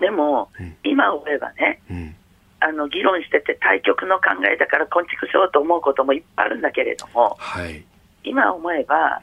[0.00, 2.16] でも、うん、今思えばね、うん。
[2.60, 7.84] あの議論してて対局の考えだから昆虫しようと思うこともいっぱいあるんだけれども、はい、
[8.24, 9.20] 今思えば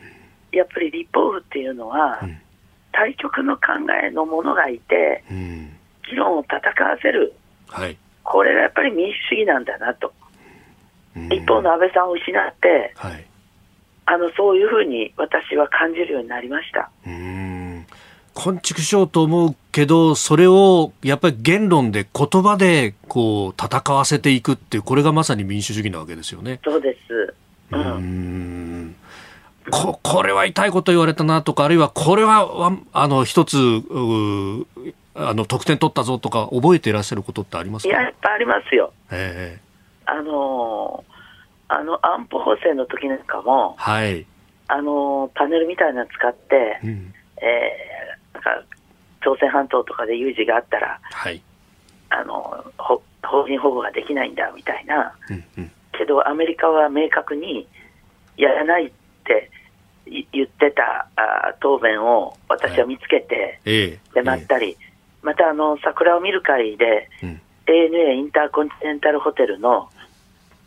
[0.51, 2.37] やっぱり立法府っていうのは、うん、
[2.91, 3.63] 対局の考
[4.05, 5.71] えのものがいて、うん、
[6.07, 7.33] 議論を戦わせる、
[7.67, 10.13] はい、これがやっぱり民主主義なんだなと、うん、
[11.15, 13.25] 一方の安倍さんを失って、はい、
[14.05, 16.89] あのそういうふうに私は感じるようになりました。
[18.33, 26.59] 昆虫しようと思うけど、それをやっぱり言論で言葉でこう戦わせていくっていう、これがまさに民主主義なわけですよね。
[26.63, 27.33] そうです。
[27.71, 27.81] うん。
[27.81, 28.95] うん
[29.69, 33.57] ここれは痛いこと言われたなとか、あるいはこれはあの一つ
[35.13, 37.89] あの得点取ったぞとか、覚えていらっしゃることってありますか？
[37.89, 38.91] いや、やっぱありますよ。
[39.11, 39.70] えー、
[40.11, 41.05] あの
[41.69, 44.25] あの安保法制の時なんかも、はい、
[44.67, 47.71] あのパネルみたいなの使って、うん、え
[48.33, 48.63] なんか
[49.23, 51.41] 朝鮮半島とかで有事があったら、はい、
[52.09, 53.01] あの法
[53.47, 57.65] 人保護ができないんだみたいな、うんうん、けどアメリカは明確に
[58.35, 58.91] やらないっ
[59.23, 59.49] て
[60.33, 64.75] 言ってたあ答弁を私は見つけて、はい、まったり、えー、
[65.25, 69.89] またあの桜を見る会で、うん、ANA インターコンチネンタルホテルの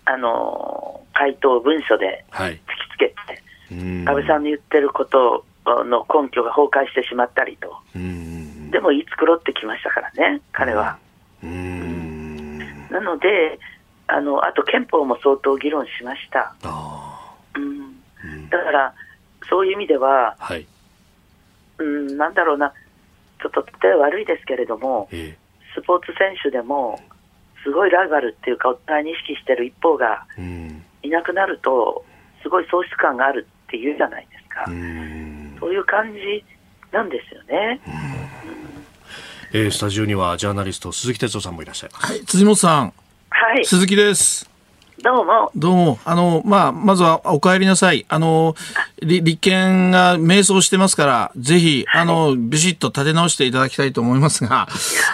[0.06, 2.60] あの回答文書で突き
[2.94, 10.98] つけて、はい、安倍さんの言ってることの根拠が崩壊してしまったりと、でも言い繕ってきましたからね、彼は。
[11.42, 13.58] なので
[14.06, 16.54] あの、あと憲法も相当議論しました。
[17.56, 18.94] うん、だから、
[19.48, 20.66] そういう意味では、はい、
[21.78, 22.72] うん、なんだろうな、
[23.40, 25.36] ちょっと例え悪いですけれども、え
[25.74, 27.00] スポーツ選手でも、
[27.64, 30.26] すごいライバルっていうか、お互いに意識してる一方が
[31.02, 32.04] いなくなると、
[32.42, 34.66] すごい喪失感があるっていうじゃないですか。
[35.58, 36.44] そういう感じ
[36.92, 37.80] なんですよね。
[39.54, 42.06] えー、スタジオにはジャーナリスト鈴木哲夫さんもいらっしゃいます。
[42.06, 42.92] はい、辻本さん。
[43.30, 43.64] はい。
[43.64, 44.50] 鈴木です。
[45.02, 45.50] どうも。
[45.56, 45.98] どうも。
[46.04, 48.04] あの、まあ、まずはお帰りなさい。
[48.08, 48.54] あの、
[49.00, 54.68] 立憲が迷走してますから、ぜひ、あの、ビシッと立て直していただきたいと思いますが、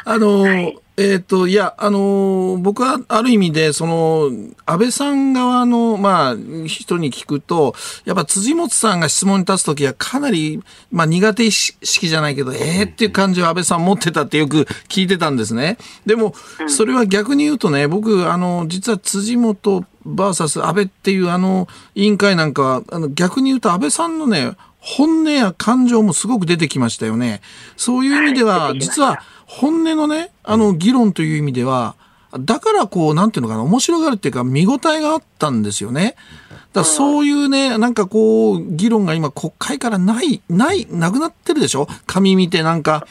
[0.05, 4.31] あの、はいえっ、ー、と、いや、あのー、僕はある意味で、その、
[4.67, 6.37] 安倍さん側の、まあ、
[6.67, 7.75] 人に聞くと、
[8.05, 15.79] やっぱ辻元さんが質問に立つときはかなり、まあ、苦手意識じゃないけど、ええー、っていう感じを安倍さん持ってたってよく聞いてたんですね。
[16.05, 16.35] でも、
[16.69, 27.43] それは逆に言うとね、僕、あの、実は辻元バーサス安倍っていうあの委員会なんかは、あの逆に言うと安倍さんのね、本音や感情もすごく出てきましたよね。
[27.77, 31.97] そういう意味では、実は、本音のね、あの議論という意味では、
[32.39, 36.15] だからこう、なんていうのかな、面白がるっていうか、見応えがあったんですよね。
[36.73, 41.89] だそういうね、なんかこう、議論が今国会からない、ない、なくなってるでしょ？
[42.07, 43.05] 紙見てなんか、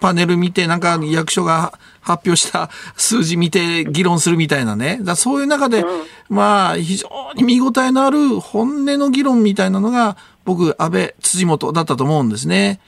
[0.00, 4.98] パネル見て、なんか役所が発表した数字見て議論するみたいなね。
[5.00, 5.84] だそういう中で、
[6.28, 12.80] まあ、非常に見応えのある本音の議論みたいなのが、僕、安倍、辻元だったと思うんですね。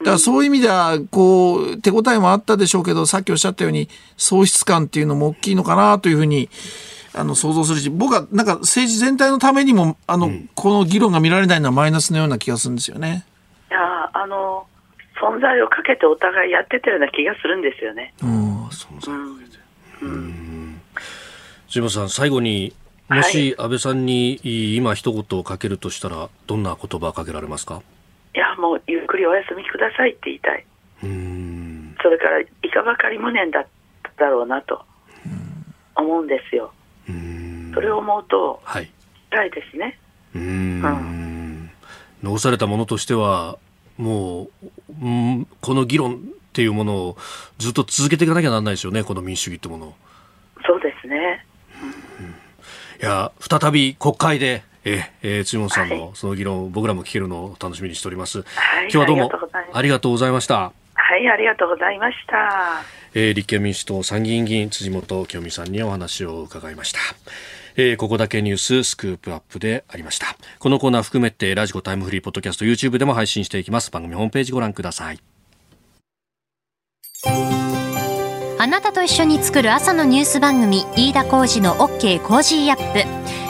[0.00, 6.48] だからそういう意味では、こう、手応えもあったでしょうけど、さっきおっしゃったように、喪失感っていうのも大きいのかなというふうに、
[7.12, 13.26] あの、想像するし、僕はなんか政治全体のためにも、あの、うん、この議論が見られないのはマイナスのような気がするんですよね。
[13.70, 13.78] いや、
[14.14, 14.66] あの、
[15.20, 18.14] 存在をかけてお互いやってたような気がするんですよね。
[18.22, 19.58] うん、存在をかけて。
[20.02, 20.10] うん。
[20.10, 20.80] うん、
[21.68, 22.72] 島さん、最後に、
[23.08, 24.40] もし安倍さんに
[24.76, 27.76] 今一言をかけるとしたら、どんな言葉をかけられますか？
[27.76, 27.82] い
[28.38, 30.64] や、もうゆっくりお休みくださいって言いたい。
[31.02, 33.66] うんそれから、いかばかり無念だっ
[34.16, 34.84] ただろうなと。
[35.94, 36.72] 思うんですよ。
[37.74, 38.90] それを思うと、はい、
[39.30, 39.98] 辛いですね。
[40.34, 41.70] うん、
[42.22, 43.58] 残されたものとしては、
[43.96, 44.48] もう、
[45.02, 46.16] うん、この議論っ
[46.52, 47.16] ていうものを
[47.58, 49.94] ずっと続けていかなきゃならないですよね、この民主主義ってもの
[50.66, 51.46] そうですね。
[52.20, 52.32] うん、い
[53.00, 58.42] や、再び国会で、ええー、辻本さんのその議論、はい、僕らも聞けるのを楽しみにしております。
[58.42, 59.30] はい、今日はどうも
[59.72, 60.72] ありがとうございました。
[60.94, 62.82] はい、ありがとうございました。
[63.14, 67.00] えー、立憲民主党参議院議員辻元清美さんにお話を伺いました。
[67.76, 70.26] えー、ここだけニューススクープアップでありました。
[70.58, 73.90] このコーナー含めてラジコタイムフリーポッドキャスト YouTube でも配信していきます。
[73.90, 75.18] 番組ホームページご覧ください。
[78.58, 83.49] あなたと一緒に作る朝のニュース番組飯田浩二の OK コージーアップ